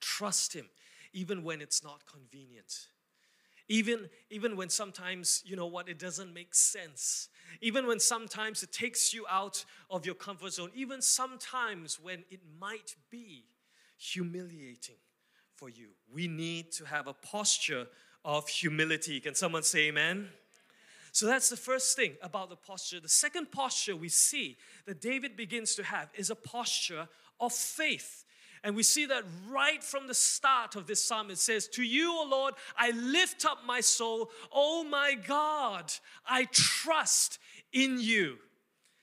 [0.01, 0.69] Trust Him
[1.13, 2.87] even when it's not convenient.
[3.69, 7.29] Even, even when sometimes, you know what, it doesn't make sense.
[7.61, 10.69] Even when sometimes it takes you out of your comfort zone.
[10.75, 13.45] Even sometimes when it might be
[13.97, 14.97] humiliating
[15.55, 15.89] for you.
[16.13, 17.87] We need to have a posture
[18.25, 19.19] of humility.
[19.19, 20.27] Can someone say amen?
[21.13, 22.99] So that's the first thing about the posture.
[22.99, 27.07] The second posture we see that David begins to have is a posture
[27.39, 28.22] of faith.
[28.63, 31.29] And we see that right from the start of this psalm.
[31.29, 34.29] It says, To you, O Lord, I lift up my soul.
[34.51, 35.91] Oh my God,
[36.25, 37.39] I trust
[37.73, 38.37] in you.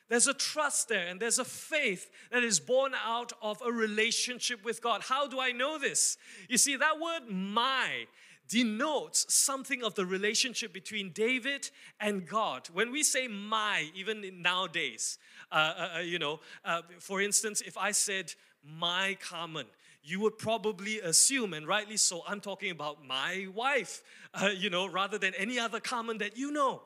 [0.09, 4.65] There's a trust there and there's a faith that is born out of a relationship
[4.65, 5.03] with God.
[5.03, 6.17] How do I know this?
[6.49, 8.07] You see, that word my
[8.49, 11.71] denotes something of the relationship between David
[12.01, 12.69] and God.
[12.73, 15.19] When we say my, even nowadays,
[15.53, 19.67] uh, uh, uh, you know, uh, for instance, if I said, my Carmen,
[20.03, 24.03] you would probably assume, and rightly so, I'm talking about my wife,
[24.35, 26.83] uh, you know, rather than any other Carmen that you know.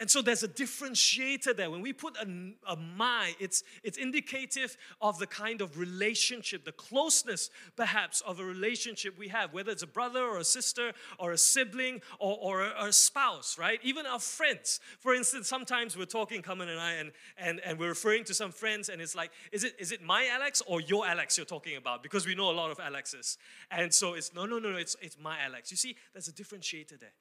[0.00, 1.70] And so there's a differentiator there.
[1.70, 2.26] When we put a,
[2.68, 8.44] a, my, it's, it's indicative of the kind of relationship, the closeness perhaps of a
[8.44, 12.62] relationship we have, whether it's a brother or a sister or a sibling or, or
[12.62, 13.78] a, a spouse, right?
[13.84, 14.80] Even our friends.
[14.98, 18.50] For instance, sometimes we're talking, Carmen and I, and, and, and we're referring to some
[18.50, 21.76] friends, and it's like, is it, is it my Alex or your Alex you're talking
[21.76, 22.02] about?
[22.02, 23.38] Because we know a lot of Alexes.
[23.70, 25.70] And so it's, no, no, no, no, it's, it's my Alex.
[25.70, 27.12] You see, there's a differentiator there.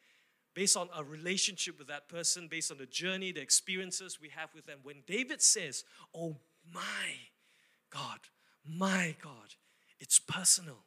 [0.53, 4.53] Based on a relationship with that person, based on the journey, the experiences we have
[4.53, 4.79] with them.
[4.83, 5.83] When David says,
[6.15, 6.37] Oh
[6.73, 6.81] my
[7.89, 8.19] God,
[8.65, 9.55] my God,
[9.99, 10.85] it's personal.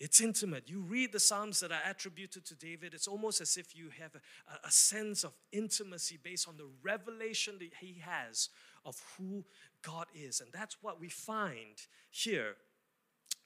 [0.00, 0.64] It's intimate.
[0.66, 4.12] You read the Psalms that are attributed to David, it's almost as if you have
[4.14, 8.48] a, a, sense of intimacy based on the revelation that he has
[8.86, 9.44] of who
[9.82, 10.40] God is.
[10.40, 11.76] And that's what we find
[12.08, 12.56] here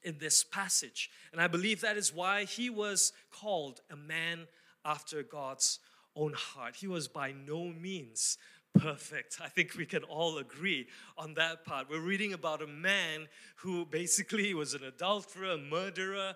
[0.04, 1.10] in this passage.
[1.32, 4.46] And I believe that is why he was called a man
[4.84, 5.78] after God's
[6.16, 6.76] own heart.
[6.76, 8.38] He was by no means
[8.74, 9.38] perfect.
[9.42, 11.88] I think we can all agree on that part.
[11.88, 16.34] We're reading about a man who basically was an adulterer, a murderer,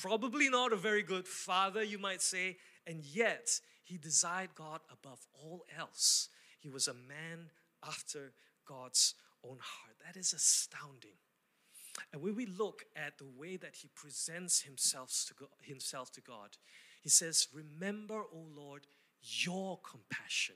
[0.00, 5.26] probably not a very good father, you might say, and yet he desired God above
[5.34, 6.28] all else.
[6.58, 7.50] He was a man
[7.86, 8.32] after
[8.66, 9.96] God's own heart.
[10.06, 11.18] That is astounding.
[12.12, 16.22] And when we look at the way that he presents himself to God, himself to
[16.22, 16.56] God,
[17.02, 18.86] he says, Remember, O Lord,
[19.20, 20.54] your compassion,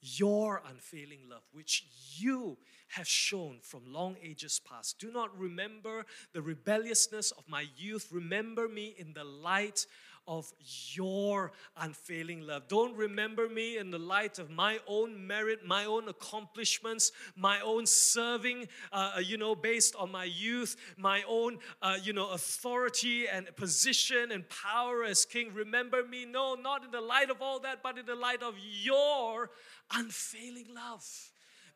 [0.00, 4.98] your unfailing love, which you have shown from long ages past.
[4.98, 8.08] Do not remember the rebelliousness of my youth.
[8.10, 9.86] Remember me in the light
[10.26, 10.52] of
[10.92, 12.68] your unfailing love.
[12.68, 17.86] Don't remember me in the light of my own merit, my own accomplishments, my own
[17.86, 23.26] serving, uh, uh, you know, based on my youth, my own, uh, you know, authority
[23.28, 25.52] and position and power as king.
[25.52, 28.54] Remember me, no, not in the light of all that, but in the light of
[28.58, 29.50] your
[29.92, 31.04] unfailing love.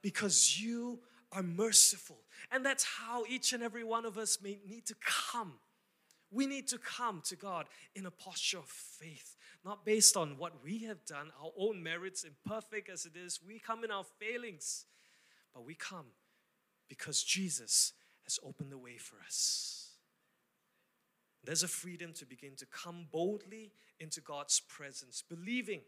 [0.03, 1.01] Because you
[1.33, 2.19] are merciful.
[2.53, 4.95] And that's how each and every one of us may need to
[5.31, 5.55] come
[6.31, 10.63] we need to come to God in a posture of faith, not based on what
[10.63, 13.41] we have done, our own merits, imperfect as it is.
[13.47, 14.87] We come in our failings,
[15.55, 16.07] but we come
[16.89, 17.93] because Jesus
[18.25, 19.91] has opened the way for us.
[21.45, 25.83] There's a freedom to begin to come boldly into God's presence, believing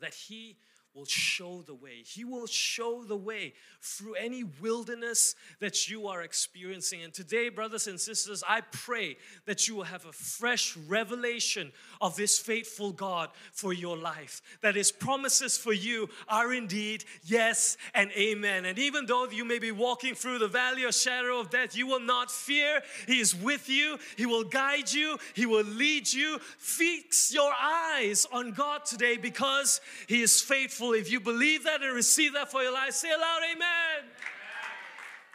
[0.00, 0.56] that He
[0.94, 2.02] will show the way.
[2.04, 7.02] He will show the way through any wilderness that you are experiencing.
[7.02, 12.14] And today, brothers and sisters, I pray that you will have a fresh revelation of
[12.14, 14.40] this faithful God for your life.
[14.60, 18.64] That his promises for you are indeed yes and amen.
[18.64, 21.88] And even though you may be walking through the valley of shadow of death, you
[21.88, 22.82] will not fear.
[23.08, 26.38] He is with you, he will guide you, he will lead you.
[26.58, 31.94] Fix your eyes on God today because he is faithful If you believe that and
[31.94, 34.10] receive that for your life, say aloud, Amen.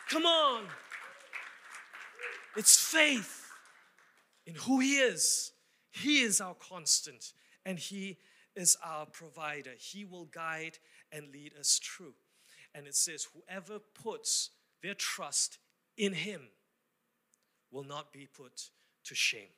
[0.10, 0.64] Come on.
[2.56, 3.52] It's faith
[4.46, 5.52] in who He is.
[5.92, 7.34] He is our constant
[7.66, 8.18] and He
[8.56, 9.72] is our provider.
[9.78, 10.78] He will guide
[11.12, 12.14] and lead us through.
[12.74, 15.58] And it says, Whoever puts their trust
[15.98, 16.42] in Him
[17.72, 18.70] will not be put
[19.06, 19.54] to shame.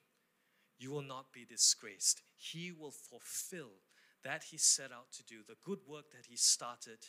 [0.78, 2.22] You will not be disgraced.
[2.36, 3.72] He will fulfill
[4.24, 7.00] that he set out to do, the good work that he started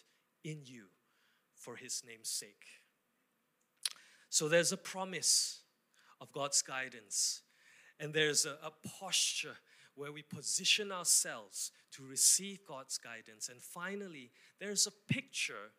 [0.44, 0.85] in you
[1.55, 2.64] for his name's sake.
[4.29, 5.61] So there's a promise
[6.20, 7.42] of God's guidance,
[8.01, 9.57] and there's a, a posture
[9.94, 13.48] where we position ourselves to receive God's guidance.
[13.48, 15.72] And finally, there's a picture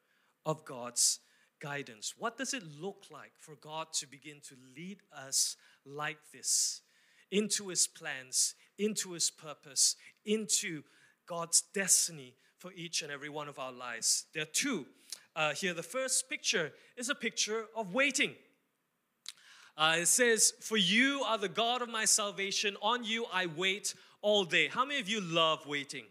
[0.45, 1.19] of God's
[1.59, 2.13] guidance.
[2.17, 6.81] What does it look like for God to begin to lead us like this
[7.31, 10.83] into His plans, into His purpose, into
[11.33, 14.27] God's destiny for each and every one of our lives.
[14.35, 14.85] There are two
[15.35, 15.73] uh, here.
[15.73, 18.35] The first picture is a picture of waiting.
[19.75, 23.95] Uh, it says, For you are the God of my salvation, on you I wait
[24.21, 24.67] all day.
[24.67, 26.03] How many of you love waiting?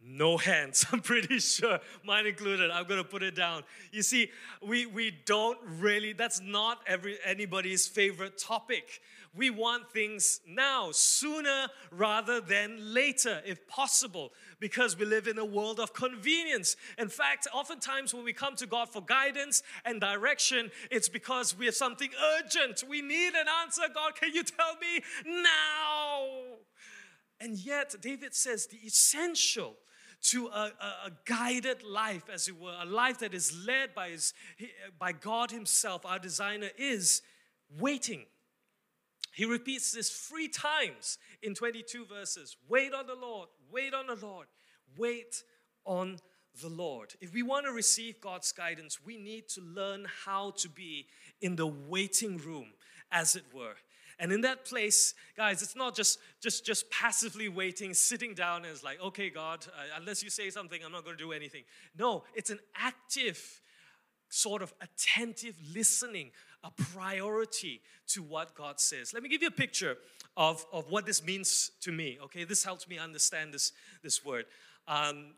[0.00, 2.70] No hands, I'm pretty sure, mine included.
[2.70, 3.64] I'm gonna put it down.
[3.92, 4.30] You see,
[4.62, 9.00] we, we don't really, that's not every anybody's favorite topic.
[9.34, 15.44] We want things now, sooner rather than later, if possible, because we live in a
[15.44, 16.76] world of convenience.
[16.96, 21.66] In fact, oftentimes when we come to God for guidance and direction, it's because we
[21.66, 22.82] have something urgent.
[22.88, 23.82] We need an answer.
[23.92, 26.28] God, can you tell me now?
[27.38, 29.76] And yet, David says the essential
[30.30, 34.10] to a, a, a, guided life, as it were, a life that is led by,
[34.10, 34.34] his,
[34.98, 37.22] by God Himself, our designer, is
[37.78, 38.24] waiting.
[39.34, 42.56] He repeats this three times in 22 verses.
[42.68, 44.46] Wait on the Lord, wait on the Lord,
[44.96, 45.42] wait
[45.84, 46.18] on
[46.62, 47.14] the Lord.
[47.20, 51.06] If we want to receive God's guidance, we need to learn how to be
[51.40, 52.68] in the waiting room,
[53.12, 53.74] as it were.
[54.18, 58.72] And in that place, guys, it's not just just just passively waiting, sitting down and
[58.72, 61.64] it's like, okay, God, uh, unless you say something, I'm not going to do anything.
[61.98, 63.60] No, it's an active
[64.28, 66.30] sort of attentive listening
[66.64, 69.12] a priority to what God says.
[69.14, 69.96] Let me give you a picture
[70.36, 72.44] of, of what this means to me, okay?
[72.44, 74.46] This helps me understand this, this word.
[74.88, 75.34] Um,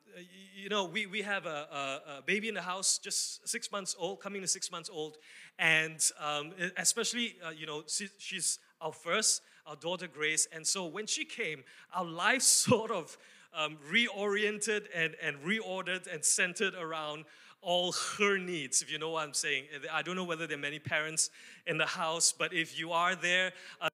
[0.55, 3.97] you know, we, we have a, a, a, baby in the house, just six months
[3.99, 5.17] old, coming to six months old.
[5.59, 10.47] And um, especially, uh, you know, she, she's our first, our daughter Grace.
[10.53, 11.65] And so when she came,
[11.95, 13.17] our life sort of
[13.55, 17.25] um, reoriented and, and reordered and centered around
[17.61, 19.65] all her needs, if you know what I'm saying.
[19.93, 21.31] I don't know whether there are many parents
[21.67, 23.89] in the house, but if you are there, uh,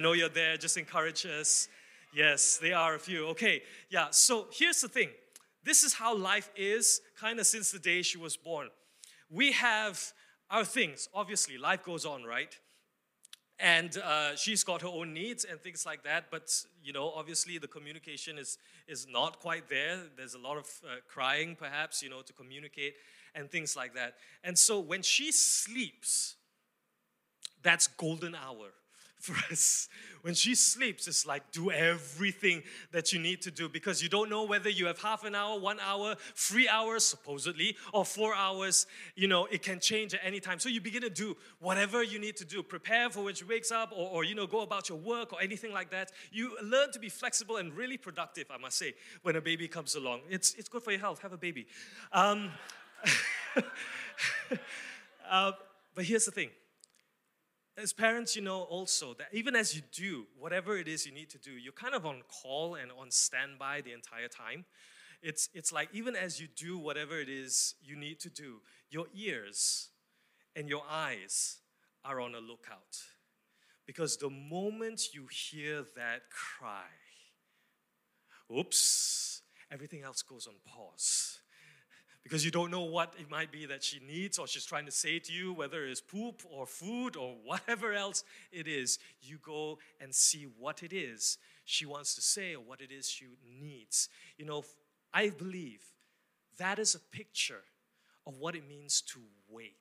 [0.00, 1.68] I know you're there, just encourage us.
[2.14, 3.26] Yes, there are a few.
[3.28, 5.10] Okay, yeah, so here's the thing
[5.64, 8.68] this is how life is, kind of since the day she was born.
[9.30, 10.12] We have
[10.50, 12.58] our things, obviously, life goes on, right?
[13.58, 16.52] And uh, she's got her own needs and things like that but
[16.82, 20.00] you know obviously the communication is is not quite there.
[20.16, 22.94] There's a lot of uh, crying perhaps you know to communicate
[23.34, 24.14] and things like that.
[24.42, 26.36] And so when she sleeps
[27.62, 28.68] that's golden hour
[29.24, 29.88] for us.
[30.22, 32.62] When she sleeps, it's like do everything
[32.92, 35.58] that you need to do because you don't know whether you have half an hour,
[35.58, 38.86] one hour, three hours, supposedly, or four hours.
[39.16, 40.58] You know, it can change at any time.
[40.58, 42.62] So you begin to do whatever you need to do.
[42.62, 45.42] Prepare for when she wakes up, or, or you know, go about your work or
[45.42, 46.10] anything like that.
[46.32, 49.94] You learn to be flexible and really productive, I must say, when a baby comes
[49.94, 50.20] along.
[50.30, 51.20] It's, it's good for your health.
[51.20, 51.66] Have a baby.
[52.12, 52.50] Um,
[55.28, 55.52] uh,
[55.94, 56.48] but here's the thing
[57.76, 61.30] as parents, you know also that even as you do whatever it is you need
[61.30, 64.64] to do, you're kind of on call and on standby the entire time.
[65.22, 68.60] It's, it's like even as you do whatever it is you need to do,
[68.90, 69.88] your ears
[70.54, 71.58] and your eyes
[72.04, 72.98] are on a lookout.
[73.86, 76.84] Because the moment you hear that cry,
[78.56, 81.40] oops, everything else goes on pause
[82.24, 84.90] because you don't know what it might be that she needs or she's trying to
[84.90, 88.98] say to you, whether it's poop or food or whatever else it is.
[89.22, 93.08] You go and see what it is she wants to say or what it is
[93.08, 93.26] she
[93.60, 94.08] needs.
[94.38, 94.64] You know,
[95.12, 95.82] I believe
[96.58, 97.62] that is a picture
[98.26, 99.72] of what it means to wait.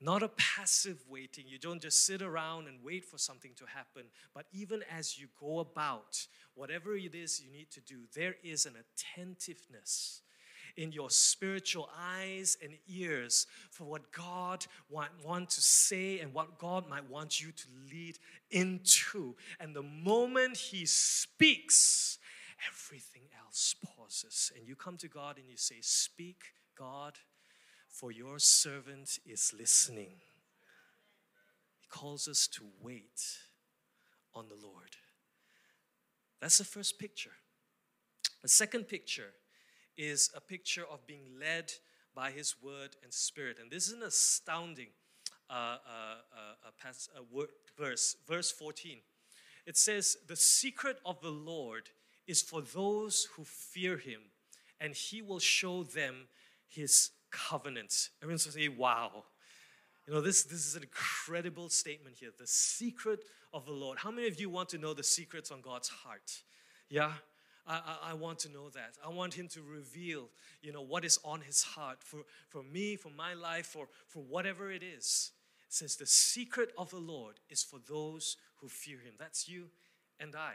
[0.00, 1.44] Not a passive waiting.
[1.46, 4.04] You don't just sit around and wait for something to happen,
[4.34, 8.66] but even as you go about whatever it is you need to do, there is
[8.66, 10.20] an attentiveness
[10.76, 16.58] in your spiritual eyes and ears for what God want, want to say and what
[16.58, 18.18] God might want you to lead
[18.50, 19.36] into.
[19.60, 22.18] And the moment He speaks,
[22.68, 24.52] everything else pauses.
[24.56, 26.42] And you come to God and you say, Speak,
[26.76, 27.14] God,
[27.88, 30.16] for your servant is listening.
[31.78, 33.38] He calls us to wait
[34.34, 34.96] on the Lord.
[36.40, 37.30] That's the first picture.
[38.42, 39.32] The second picture
[39.96, 41.72] is a picture of being led
[42.14, 43.58] by His Word and Spirit.
[43.60, 44.88] And this is an astounding
[45.50, 45.76] uh, uh,
[46.66, 48.98] uh, pass, word, verse, verse 14.
[49.66, 51.90] It says, The secret of the Lord
[52.26, 54.20] is for those who fear Him,
[54.80, 56.28] and He will show them
[56.66, 58.10] His covenant.
[58.22, 59.24] Everyone say, Wow.
[60.06, 62.28] You know, this, this is an incredible statement here.
[62.38, 63.20] The secret
[63.54, 63.98] of the Lord.
[63.98, 66.42] How many of you want to know the secrets on God's heart?
[66.90, 67.12] Yeah?
[67.66, 68.96] I, I, I, want to know that.
[69.04, 70.28] I want him to reveal,
[70.62, 74.22] you know, what is on his heart for, for me, for my life, for, for
[74.22, 75.32] whatever it is.
[75.68, 79.14] It says the secret of the Lord is for those who fear him.
[79.18, 79.68] That's you
[80.20, 80.54] and I.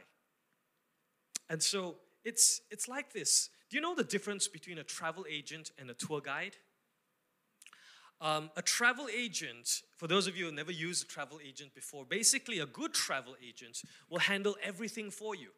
[1.49, 3.49] And so it's it's like this.
[3.70, 6.55] Do you know the difference between a travel agent and a tour guide?
[8.22, 12.03] Um, a travel agent, for those of you who never used a travel agent before,
[12.03, 15.49] basically a good travel agent will handle everything for you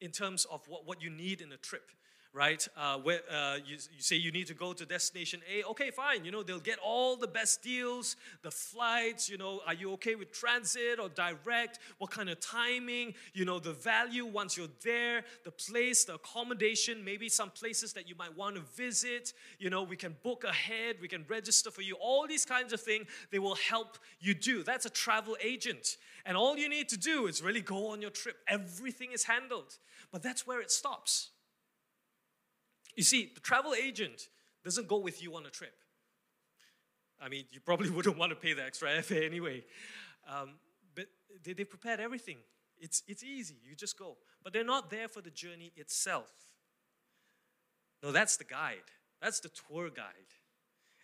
[0.00, 1.90] in terms of what, what you need in a trip
[2.32, 2.66] right?
[2.76, 6.24] Uh, where uh, you, you say you need to go to destination A, okay, fine.
[6.24, 10.14] You know, they'll get all the best deals, the flights, you know, are you okay
[10.14, 11.80] with transit or direct?
[11.98, 13.14] What kind of timing?
[13.34, 18.08] You know, the value once you're there, the place, the accommodation, maybe some places that
[18.08, 19.32] you might want to visit.
[19.58, 21.96] You know, we can book ahead, we can register for you.
[22.00, 24.62] All these kinds of things they will help you do.
[24.62, 25.96] That's a travel agent.
[26.24, 28.36] And all you need to do is really go on your trip.
[28.46, 29.78] Everything is handled.
[30.12, 31.30] But that's where it stops.
[33.00, 34.28] You see, the travel agent
[34.62, 35.72] doesn't go with you on a trip.
[37.18, 39.64] I mean, you probably wouldn't want to pay the extra airfare anyway.
[40.28, 40.56] Um,
[40.94, 41.06] but
[41.42, 42.36] they, they prepared everything.
[42.78, 44.18] It's, it's easy, you just go.
[44.44, 46.30] But they're not there for the journey itself.
[48.02, 48.90] No, that's the guide,
[49.22, 50.34] that's the tour guide.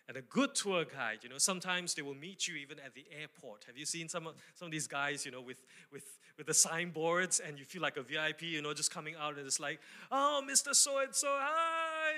[0.07, 3.05] And a good tour guide, you know, sometimes they will meet you even at the
[3.19, 3.65] airport.
[3.65, 6.05] Have you seen some of, some of these guys, you know, with, with,
[6.37, 9.45] with the signboards and you feel like a VIP, you know, just coming out and
[9.45, 10.73] it's like, oh, Mr.
[10.73, 11.66] So and so, hi,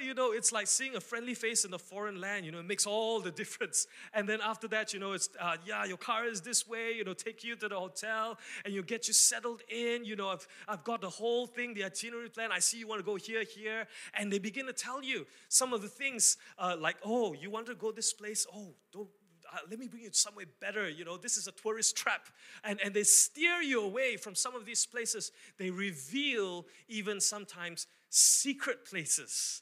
[0.02, 2.46] you know, it's like seeing a friendly face in a foreign land.
[2.46, 3.88] You know, it makes all the difference.
[4.14, 7.04] And then after that, you know, it's, uh, yeah, your car is this way, you
[7.04, 10.06] know, take you to the hotel and you get you settled in.
[10.06, 12.52] You know, I've, I've got the whole thing, the itinerary plan.
[12.52, 13.88] I see you want to go here, here.
[14.14, 17.68] And they begin to tell you some of the things uh, like, oh, you want
[17.68, 18.46] to go this place?
[18.54, 19.10] Oh, don't
[19.52, 20.90] uh, let me bring you somewhere better.
[20.90, 22.28] You know, this is a tourist trap.
[22.64, 25.32] And, and they steer you away from some of these places.
[25.58, 29.62] They reveal even sometimes secret places,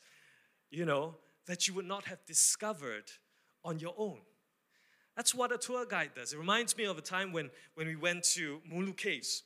[0.69, 1.15] you know,
[1.45, 3.11] that you would not have discovered
[3.63, 4.19] on your own.
[5.15, 6.33] That's what a tour guide does.
[6.33, 9.43] It reminds me of a time when, when we went to Mulu Caves.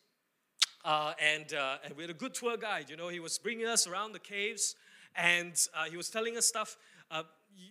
[0.84, 2.90] Uh, and, uh, and we had a good tour guide.
[2.90, 4.76] You know, he was bringing us around the caves
[5.16, 6.78] and uh, he was telling us stuff,
[7.10, 7.24] uh,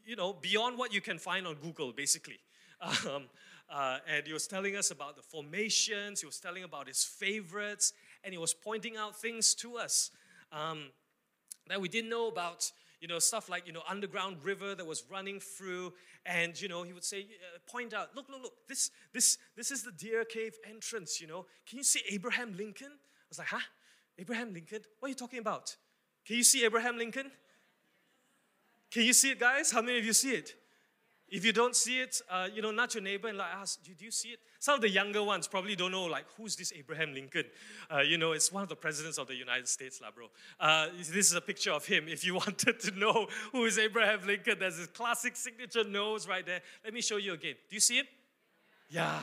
[0.07, 2.39] you know, beyond what you can find on Google, basically.
[3.07, 3.25] Um,
[3.69, 7.93] uh, and he was telling us about the formations, he was telling about his favorites,
[8.25, 10.11] and he was pointing out things to us
[10.51, 10.87] um,
[11.69, 12.73] that we didn't know about.
[13.01, 15.95] You know, stuff like, you know, underground river that was running through.
[16.27, 19.71] And, you know, he would say, uh, point out, look, look, look, this, this, this
[19.71, 21.47] is the Deer Cave entrance, you know.
[21.67, 22.93] Can you see Abraham Lincoln?
[22.93, 23.61] I was like, huh?
[24.19, 24.81] Abraham Lincoln?
[24.99, 25.75] What are you talking about?
[26.27, 27.31] Can you see Abraham Lincoln?
[28.91, 29.71] Can you see it, guys?
[29.71, 30.55] How many of you see it?
[31.31, 33.93] If you don't see it, uh, you know, not your neighbor and like ask, do,
[33.95, 34.41] do you see it?
[34.59, 37.45] Some of the younger ones probably don't know, like, who's this Abraham Lincoln?
[37.89, 40.27] Uh, you know, it's one of the presidents of the United States, lah, bro.
[40.59, 42.09] Uh, this is a picture of him.
[42.09, 46.45] If you wanted to know who is Abraham Lincoln, there's his classic signature nose right
[46.45, 46.61] there.
[46.85, 47.55] Let me show you again.
[47.69, 48.07] Do you see it?
[48.89, 49.21] Yeah.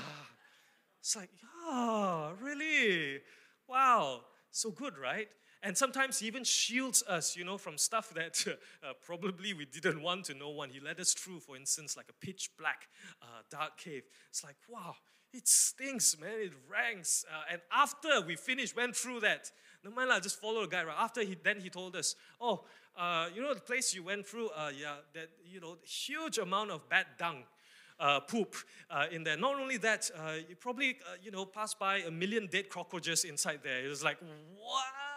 [1.01, 3.20] It's like, yeah, really?
[3.68, 4.22] Wow.
[4.51, 5.28] So good, right?
[5.64, 8.45] And sometimes he even shields us, you know, from stuff that
[8.84, 12.08] uh, probably we didn't want to know when he led us through, for instance, like
[12.10, 12.88] a pitch black,
[13.22, 14.03] uh, dark cave.
[14.30, 14.95] It's like, wow,
[15.34, 16.39] it stinks, man.
[16.39, 17.26] It ranks.
[17.32, 19.51] Uh, and after we finished, went through that,
[19.84, 20.84] no mind, I just follow the guy.
[20.84, 24.26] Right after he, then he told us, oh, uh, you know the place you went
[24.26, 27.43] through, uh, yeah, that you know, huge amount of bad dung.
[27.99, 28.55] Uh, poop
[28.91, 29.36] uh, in there.
[29.36, 33.24] Not only that, uh, you probably uh, you know passed by a million dead cockroaches
[33.24, 33.84] inside there.
[33.84, 35.16] It was like, what?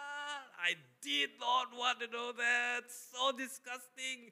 [0.63, 2.81] I did not want to know that.
[2.89, 4.31] So disgusting.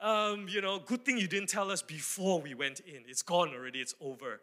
[0.00, 3.02] Um, you know, good thing you didn't tell us before we went in.
[3.08, 4.40] It's gone already, it's over.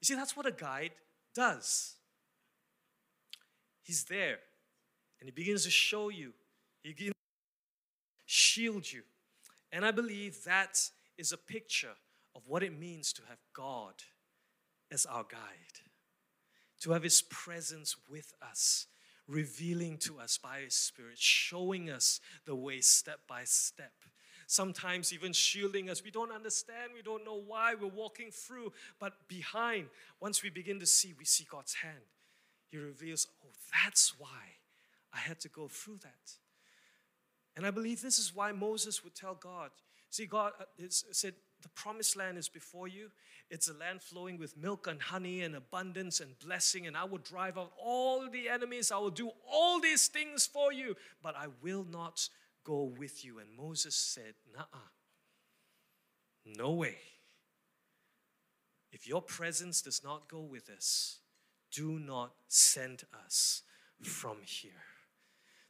[0.00, 0.92] You see, that's what a guide
[1.34, 1.96] does.
[3.82, 4.38] He's there
[5.20, 6.32] and he begins to show you,
[6.82, 7.14] he begins
[8.26, 9.02] shield you.
[9.70, 10.78] And I believe that
[11.18, 11.96] is a picture
[12.34, 13.94] of what it means to have God
[14.90, 15.80] as our guide,
[16.80, 18.86] to have his presence with us
[19.26, 23.92] revealing to us by His Spirit, showing us the way step by step.
[24.46, 26.04] Sometimes even shielding us.
[26.04, 29.86] We don't understand, we don't know why we're walking through, but behind,
[30.20, 32.04] once we begin to see, we see God's hand.
[32.68, 33.52] He reveals, oh,
[33.82, 34.58] that's why
[35.12, 36.32] I had to go through that.
[37.56, 39.70] And I believe this is why Moses would tell God.
[40.10, 43.10] See, God uh, said, the promised land is before you.
[43.50, 46.86] It's a land flowing with milk and honey and abundance and blessing.
[46.86, 48.90] And I will drive out all the enemies.
[48.90, 52.28] I will do all these things for you, but I will not
[52.64, 53.38] go with you.
[53.38, 54.64] And Moses said, Nah,
[56.44, 56.96] no way.
[58.92, 61.18] If your presence does not go with us,
[61.72, 63.62] do not send us
[64.02, 64.84] from here.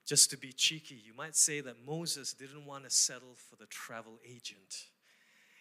[0.07, 3.67] Just to be cheeky, you might say that Moses didn't want to settle for the
[3.67, 4.89] travel agent.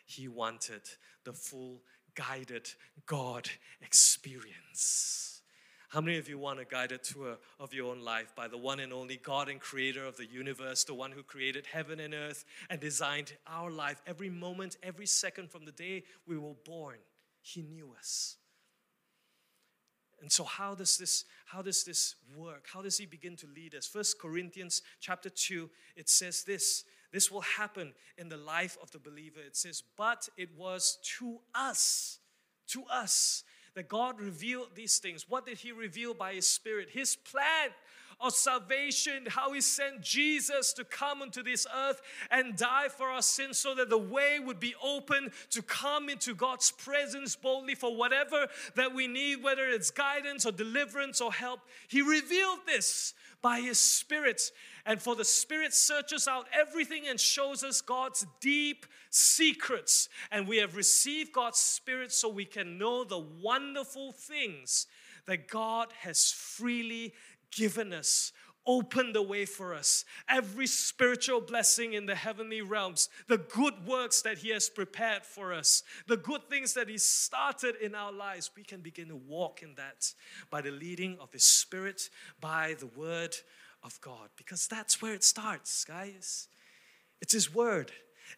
[0.06, 0.82] He wanted
[1.24, 1.82] the full
[2.16, 2.70] guided
[3.06, 3.50] God
[3.82, 5.42] experience.
[5.90, 8.80] How many of you want a guided tour of your own life by the one
[8.80, 12.46] and only God and creator of the universe, the one who created heaven and earth
[12.68, 16.98] and designed our life every moment, every second from the day we were born?
[17.44, 18.38] He knew us.
[20.20, 22.66] And so how does this how does this work?
[22.74, 23.86] How does he begin to lead us?
[23.86, 29.00] First Corinthians chapter 2 it says this this will happen in the life of the
[29.00, 29.40] believer.
[29.40, 32.20] It says, But it was to us,
[32.70, 33.44] to us,
[33.76, 35.30] that God revealed these things.
[35.30, 36.90] What did He reveal by His Spirit?
[36.92, 37.70] His plan
[38.24, 42.02] of salvation, how He sent Jesus to come into this earth
[42.32, 46.34] and die for our sins so that the way would be open to come into
[46.34, 51.60] God's presence boldly for whatever that we need, whether it's guidance or deliverance or help.
[51.88, 54.52] He revealed this by His Spirit.
[54.86, 60.10] And for the Spirit searches out everything and shows us God's deep secrets.
[60.32, 64.88] And we have received God's Spirit so we can know the wonderful things
[65.26, 67.14] that God has freely
[67.56, 68.32] given us
[68.66, 70.06] opened the way for us.
[70.30, 75.54] Every spiritual blessing in the heavenly realms, the good works that He has prepared for
[75.54, 79.62] us, the good things that He started in our lives, we can begin to walk
[79.64, 80.14] in that
[80.50, 83.36] by the leading of His Spirit, by the Word
[83.84, 86.48] of God because that's where it starts, guys.
[87.22, 87.92] It's His Word.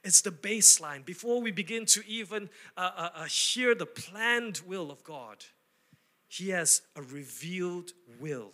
[0.03, 1.05] It's the baseline.
[1.05, 5.37] Before we begin to even uh, uh, uh, hear the planned will of God,
[6.27, 8.51] He has a revealed will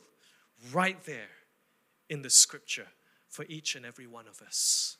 [0.71, 1.29] right there
[2.09, 2.87] in the scripture
[3.29, 4.97] for each and every one of us.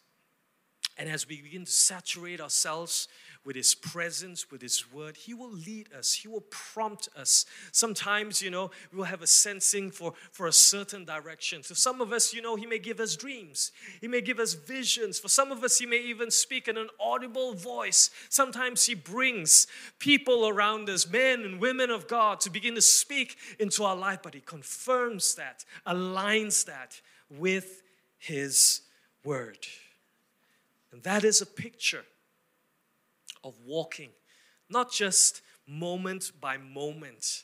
[0.97, 3.07] And as we begin to saturate ourselves
[3.43, 7.45] with His presence, with His word, He will lead us, He will prompt us.
[7.71, 11.63] Sometimes, you know, we will have a sensing for, for a certain direction.
[11.63, 14.53] So, some of us, you know, He may give us dreams, He may give us
[14.53, 15.19] visions.
[15.19, 18.11] For some of us, He may even speak in an audible voice.
[18.29, 19.67] Sometimes He brings
[19.99, 24.19] people around us, men and women of God, to begin to speak into our life,
[24.21, 27.81] but He confirms that, aligns that with
[28.19, 28.81] His
[29.23, 29.65] word.
[30.91, 32.03] And that is a picture
[33.43, 34.09] of walking,
[34.69, 37.43] not just moment by moment,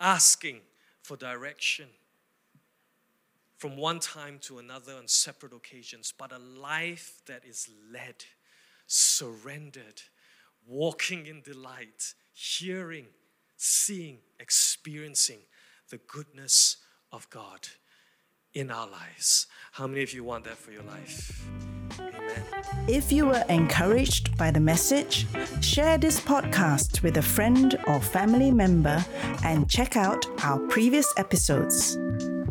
[0.00, 0.60] asking
[1.02, 1.88] for direction
[3.56, 8.16] from one time to another on separate occasions, but a life that is led,
[8.86, 10.02] surrendered,
[10.66, 13.06] walking in delight, hearing,
[13.56, 15.38] seeing, experiencing
[15.90, 16.78] the goodness
[17.12, 17.68] of God
[18.52, 19.46] in our lives.
[19.72, 21.73] How many of you want that for your life?
[22.86, 25.26] If you were encouraged by the message,
[25.60, 29.04] share this podcast with a friend or family member
[29.42, 31.96] and check out our previous episodes.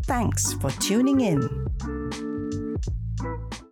[0.05, 1.62] Thanks for tuning in.